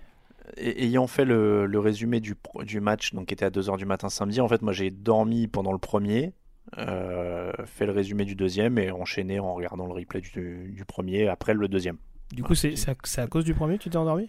[0.56, 2.36] Ayant fait le, le résumé du,
[2.80, 5.72] match, donc qui était à 2h du matin samedi, en fait, moi j'ai dormi pendant
[5.72, 6.32] le premier,
[6.78, 11.28] euh, fait le résumé du deuxième et enchaîné en regardant le replay du, du premier
[11.28, 11.96] après le deuxième.
[12.32, 14.28] Du coup, c'est à, c'est à cause du premier que tu t'es endormi?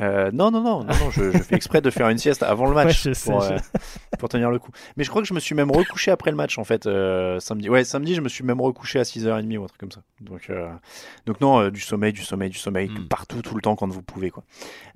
[0.00, 2.66] Euh, non, non, non, non, non je, je fais exprès de faire une sieste avant
[2.66, 3.58] le match Ouais, je sais, pour, je- euh,
[4.18, 4.70] pour tenir le coup.
[4.96, 7.40] Mais je crois que je me suis même recouché après le match en fait, euh,
[7.40, 7.68] samedi.
[7.70, 10.02] Ouais, samedi, je me suis même recouché à 6h30 ou un truc comme ça.
[10.20, 10.68] Donc, euh,
[11.24, 13.08] donc non, euh, du sommeil, du sommeil, du sommeil, Hmm.
[13.08, 14.30] partout, tout le temps quand vous pouvez.
[14.30, 14.44] Quoi.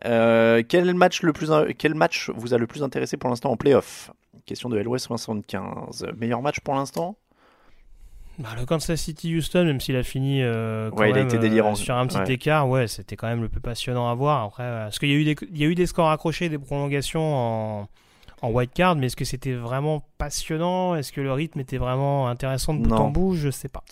[0.04, 3.56] Euh, quel, match le plus, quel match vous a le plus intéressé pour l'instant en
[3.56, 4.10] playoff?
[4.46, 6.06] Question de LOS 75.
[6.18, 7.16] Meilleur match pour l'instant?
[8.40, 11.66] Bah, le Kansas City Houston, même s'il a fini euh, quand Ouais, il a même,
[11.66, 12.32] euh, sur un petit Ouais.
[12.32, 14.44] écart, ouais, c'était quand même le plus passionnant à voir.
[14.44, 16.48] Après, euh, parce qu'il y a eu des, il y a eu des scores accrochés,
[16.48, 17.34] des prolongations
[17.82, 17.88] en,
[18.40, 20.94] en white card, mais est-ce que c'était vraiment passionnant?
[20.94, 22.96] Est-ce que le rythme était vraiment intéressant de bout Non.
[22.96, 23.34] en bout?
[23.36, 23.84] Je sais pas.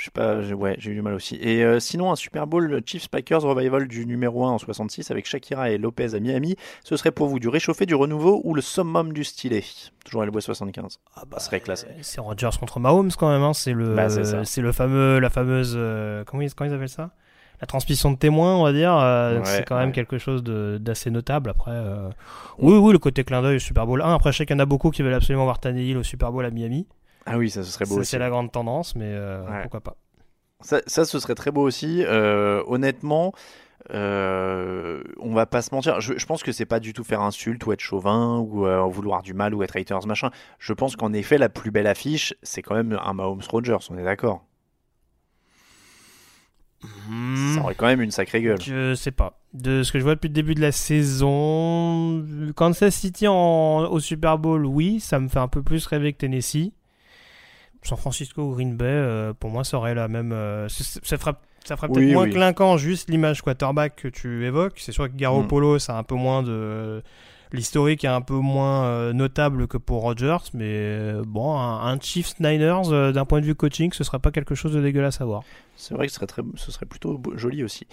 [0.00, 1.36] Je sais pas, j'ai- ouais, j'ai eu du mal aussi.
[1.42, 5.26] Et euh, sinon, un Super Bowl Chiefs Packers revival du numéro 1 en 66 avec
[5.26, 8.62] Shakira et Lopez à Miami, ce serait pour vous du réchauffé, du renouveau ou le
[8.62, 9.62] summum du stylet
[10.06, 10.98] Toujours LOS 75.
[11.16, 11.86] Ah ça serait classé.
[12.00, 13.42] C'est Rodgers contre Mahomes quand même.
[13.42, 14.08] hein, C'est le, Bah,
[14.44, 17.10] c'est le fameux, la fameuse, euh, comment ils, comment ils appellent ça?
[17.60, 18.96] La transmission de témoins, on va dire.
[18.96, 19.94] euh, Ouais, c'est quand même ouais.
[19.94, 21.50] quelque chose de- d'assez notable.
[21.50, 22.08] Après, euh,
[22.58, 24.14] oui, oui, le côté clin d'œil au Super Bowl 1.
[24.14, 26.32] Après, je sais qu'il y en a beaucoup qui veulent absolument voir Tannehill au Super
[26.32, 26.86] Bowl à Miami.
[27.26, 29.62] Ah oui, ça ce serait beau c'est la grande tendance, mais euh, Ouais.
[29.62, 29.96] pourquoi pas.
[30.62, 32.02] Ça, ça, ce serait très beau aussi.
[32.04, 33.32] Euh, honnêtement,
[33.94, 36.00] euh, on va pas se mentir.
[36.02, 38.82] Je, je pense que c'est pas du tout faire insulte ou être chauvin ou euh,
[38.82, 40.30] vouloir du mal ou être haters machin.
[40.58, 43.78] Je pense qu'en effet, la plus belle affiche, c'est quand même un Mahomes Rogers.
[43.90, 44.44] On est d'accord.
[47.54, 48.60] Ça aurait quand même une sacrée gueule.
[48.60, 49.38] Je sais pas.
[49.52, 53.98] De ce que je vois depuis le début de la saison, Kansas City en, au
[54.00, 56.72] Super Bowl, oui, ça me fait un peu plus rêver que Tennessee.
[57.82, 60.32] San Francisco ou Green Bay, euh, pour moi, ça aurait la même.
[60.32, 62.30] euh, ça, ça fera, ça fera peut-être Oui, moins oui.
[62.30, 64.74] clinquant juste l'image quarterback que tu évoques.
[64.78, 65.78] C'est sûr que Garoppolo, Mm.
[65.78, 67.02] ça a un peu moins de.
[67.52, 71.98] L'historique est un peu moins euh, notable que pour Rodgers, mais euh, bon, un, un
[71.98, 75.20] Chiefs Niners, euh, d'un point de vue coaching, ce serait pas quelque chose de dégueulasse
[75.20, 75.42] à voir.
[75.74, 76.18] C'est vrai que ce
[76.70, 77.86] serait, plutôt joli aussi.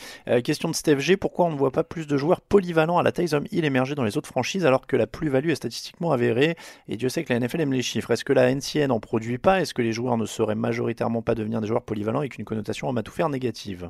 [0.43, 1.15] Question de Steph G.
[1.15, 4.03] Pourquoi on ne voit pas plus de joueurs polyvalents à la Tyson Hill émerger dans
[4.03, 6.57] les autres franchises alors que la plus-value est statistiquement avérée?
[6.89, 8.11] Et Dieu sait que la NFL aime les chiffres.
[8.11, 9.61] Est-ce que la NCN en produit pas?
[9.61, 12.89] Est-ce que les joueurs ne sauraient majoritairement pas devenir des joueurs polyvalents avec une connotation
[12.89, 13.89] en faire négative?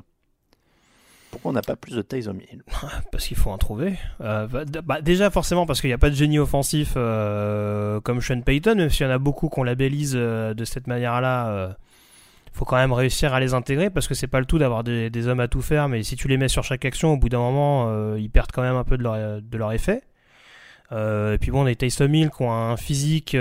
[1.30, 2.62] Pourquoi on n'a pas plus de Tyson Hill?
[3.12, 3.94] Parce qu'il faut en trouver.
[4.20, 4.46] Euh,
[4.84, 8.76] bah, déjà, forcément, parce qu'il n'y a pas de génie offensif euh, comme Sean Payton,
[8.76, 11.76] même s'il y en a beaucoup qu'on labellise euh, de cette manière-là.
[12.46, 14.82] Il faut quand même réussir à les intégrer parce que c'est pas le tout d'avoir
[14.82, 17.28] des, hommes à tout faire, mais si tu les mets sur chaque action, au bout
[17.28, 19.04] d'un moment, ils perdent quand même un peu de
[19.56, 20.02] leur, effet.
[20.90, 23.36] Et puis bon, on a Tyson Hill qui ont un physique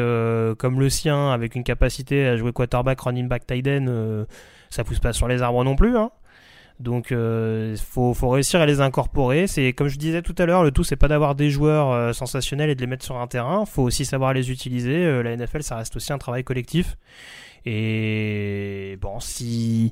[0.60, 4.26] comme le sien, avec une capacité à jouer quarterback, running back, tight end, euh,
[4.70, 5.98] ça pousse pas sur les arbres non plus.
[5.98, 6.12] Hein.
[6.80, 9.48] Donc il faut, réussir à les incorporer.
[9.48, 12.14] C'est comme je disais tout à l'heure, le tout c'est pas d'avoir des joueurs euh,
[12.14, 13.66] sensationnels et de les mettre sur un terrain.
[13.66, 15.06] faut aussi savoir les utiliser.
[15.06, 16.98] Euh, la NFL ça reste aussi un travail collectif.
[17.66, 19.92] Et bon, si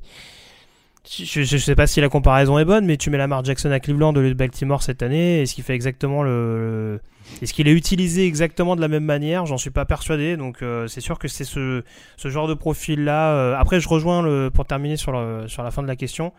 [1.10, 3.80] je, je sais pas si la comparaison est bonne, mais tu mets Lamar Jackson à
[3.80, 7.00] Cleveland de Baltimore cette année, est-ce qu'il fait exactement le,
[7.42, 9.46] est-ce qu'il est utilisé exactement de la même manière?
[9.48, 10.38] J'en suis pas persuadé.
[10.38, 11.84] Donc euh, c'est sûr que c'est ce,
[12.16, 13.58] ce genre de profil là.
[13.58, 16.32] après, je rejoins le pour terminer sur la fin de la question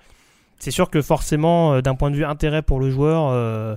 [0.59, 3.77] c'est sûr que forcément, euh, d'un point de vue intérêt pour le joueur, euh,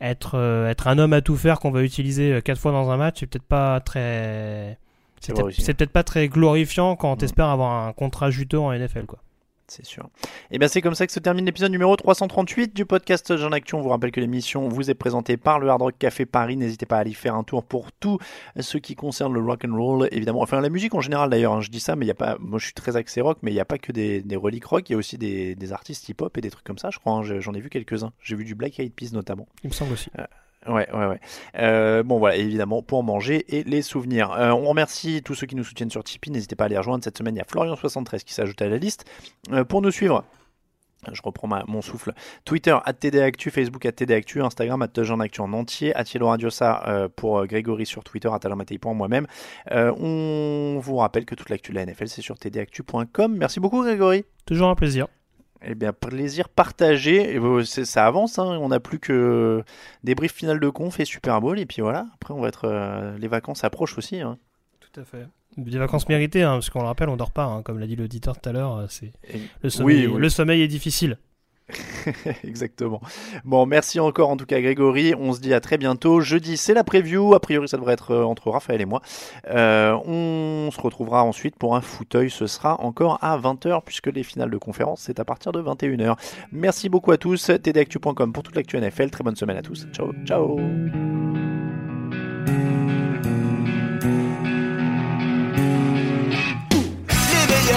[0.00, 2.96] être, euh, être un homme à tout faire qu'on va utiliser quatre fois dans un
[2.96, 4.78] match, c'est peut-être pas très.
[5.20, 5.34] C'est
[5.74, 9.20] peut-être pas très glorifiant quand t'espères avoir un contrat juteux en NFL, quoi.
[9.68, 10.10] C'est sûr.
[10.50, 13.78] Et bien c'est comme ça que se termine l'épisode numéro 338 du podcast Jean Action.
[13.78, 16.56] On vous rappelle que l'émission vous est présentée par le Hard Rock Café Paris.
[16.56, 18.18] N'hésitez pas à aller faire un tour pour tout
[18.60, 20.42] ce qui concerne le rock and roll, évidemment.
[20.42, 21.54] Enfin la musique en général d'ailleurs.
[21.54, 21.60] hein.
[21.62, 22.36] Je dis ça, mais il y a pas.
[22.40, 24.66] Moi je suis très axé rock, mais il n'y a pas que des, des reliques
[24.66, 24.90] rock.
[24.90, 26.90] Il y a aussi des, des artistes hip-hop et des trucs comme ça.
[26.90, 27.12] Je crois.
[27.14, 27.22] hein.
[27.22, 28.12] J'en ai vu quelques-uns.
[28.22, 29.46] J'ai vu du Black Eyed Peas notamment.
[29.64, 30.10] Il me semble aussi.
[30.66, 31.20] Ouais, ouais, ouais.
[31.58, 34.32] Euh, bon, voilà, évidemment, pour manger et les souvenirs.
[34.32, 36.30] Euh, on remercie tous ceux qui nous soutiennent sur Tipeee.
[36.30, 37.02] N'hésitez pas à les rejoindre.
[37.02, 39.04] Cette semaine, il y a Florian73 qui s'ajoute à la liste.
[39.50, 40.24] Euh, pour nous suivre,
[41.10, 42.12] je reprends mon souffle.
[42.44, 48.28] Twitter, TDActu, Facebook, TDActu, Instagram, Actu en entier, Atielo Radiosa euh, pour Grégory sur Twitter,
[48.32, 49.26] Atalamatei pour moi-même.
[49.70, 53.36] On vous rappelle que toute l'actu de la NFL, c'est sur tdactu.com.
[53.36, 54.24] Merci beaucoup, Grégory.
[54.46, 55.08] Toujours un plaisir.
[55.64, 57.36] Eh bien, plaisir partagé.
[57.36, 58.58] Et, ça avance, hein.
[58.60, 59.62] on n'a plus que
[60.04, 61.58] des briefs finales de conf et Super Bowl.
[61.58, 62.66] Et puis voilà, après, on va être.
[62.66, 64.20] euh, les vacances approchent aussi.
[64.20, 64.38] hein.
[64.80, 65.26] Tout à fait.
[65.56, 67.96] Des vacances méritées, hein, parce qu'on le rappelle, on dort pas, hein, comme l'a dit
[67.96, 68.76] l'auditeur tout à l'heure.
[68.78, 69.12] euh, C'est
[69.62, 70.20] le sommeil, oui.
[70.20, 71.18] le sommeil est difficile.
[72.44, 73.00] Exactement.
[73.44, 75.14] Bon, merci encore en tout cas Grégory.
[75.18, 76.20] On se dit à très bientôt.
[76.20, 77.34] Jeudi, c'est la preview.
[77.34, 79.02] A priori, ça devrait être euh, entre Raphaël et moi.
[79.50, 82.30] Euh, on se retrouvera ensuite pour un fauteuil.
[82.30, 86.16] Ce sera encore à 20h puisque les finales de conférence, c'est à partir de 21h.
[86.52, 87.50] Merci beaucoup à tous.
[87.62, 89.10] tdactu.com pour toute l'actu NFL.
[89.10, 89.86] Très bonne semaine à tous.
[89.92, 90.58] Ciao, ciao.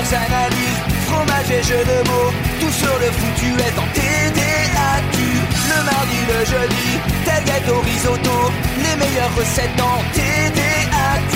[0.06, 5.16] Les analyses, fromage et jeux de mots, sur le foutu est en TDAQ.
[5.72, 6.90] Le mardi, le jeudi,
[7.26, 8.52] tel gâteau risotto,
[8.84, 11.34] les meilleures recettes en TDAQ.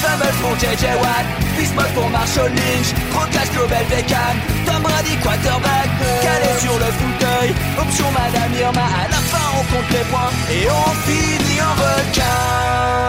[0.00, 4.36] Fumble pour JJ Watt, Bismuth pour Marshall Lynch, Rocas Global Beckham,
[4.66, 5.88] Tom Brady quarterback,
[6.22, 10.66] calé sur le fauteuil, option Madame Irma, à la fin on compte les points et
[10.70, 13.08] on finit en requin.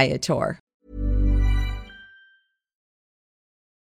[0.01, 0.60] Viator.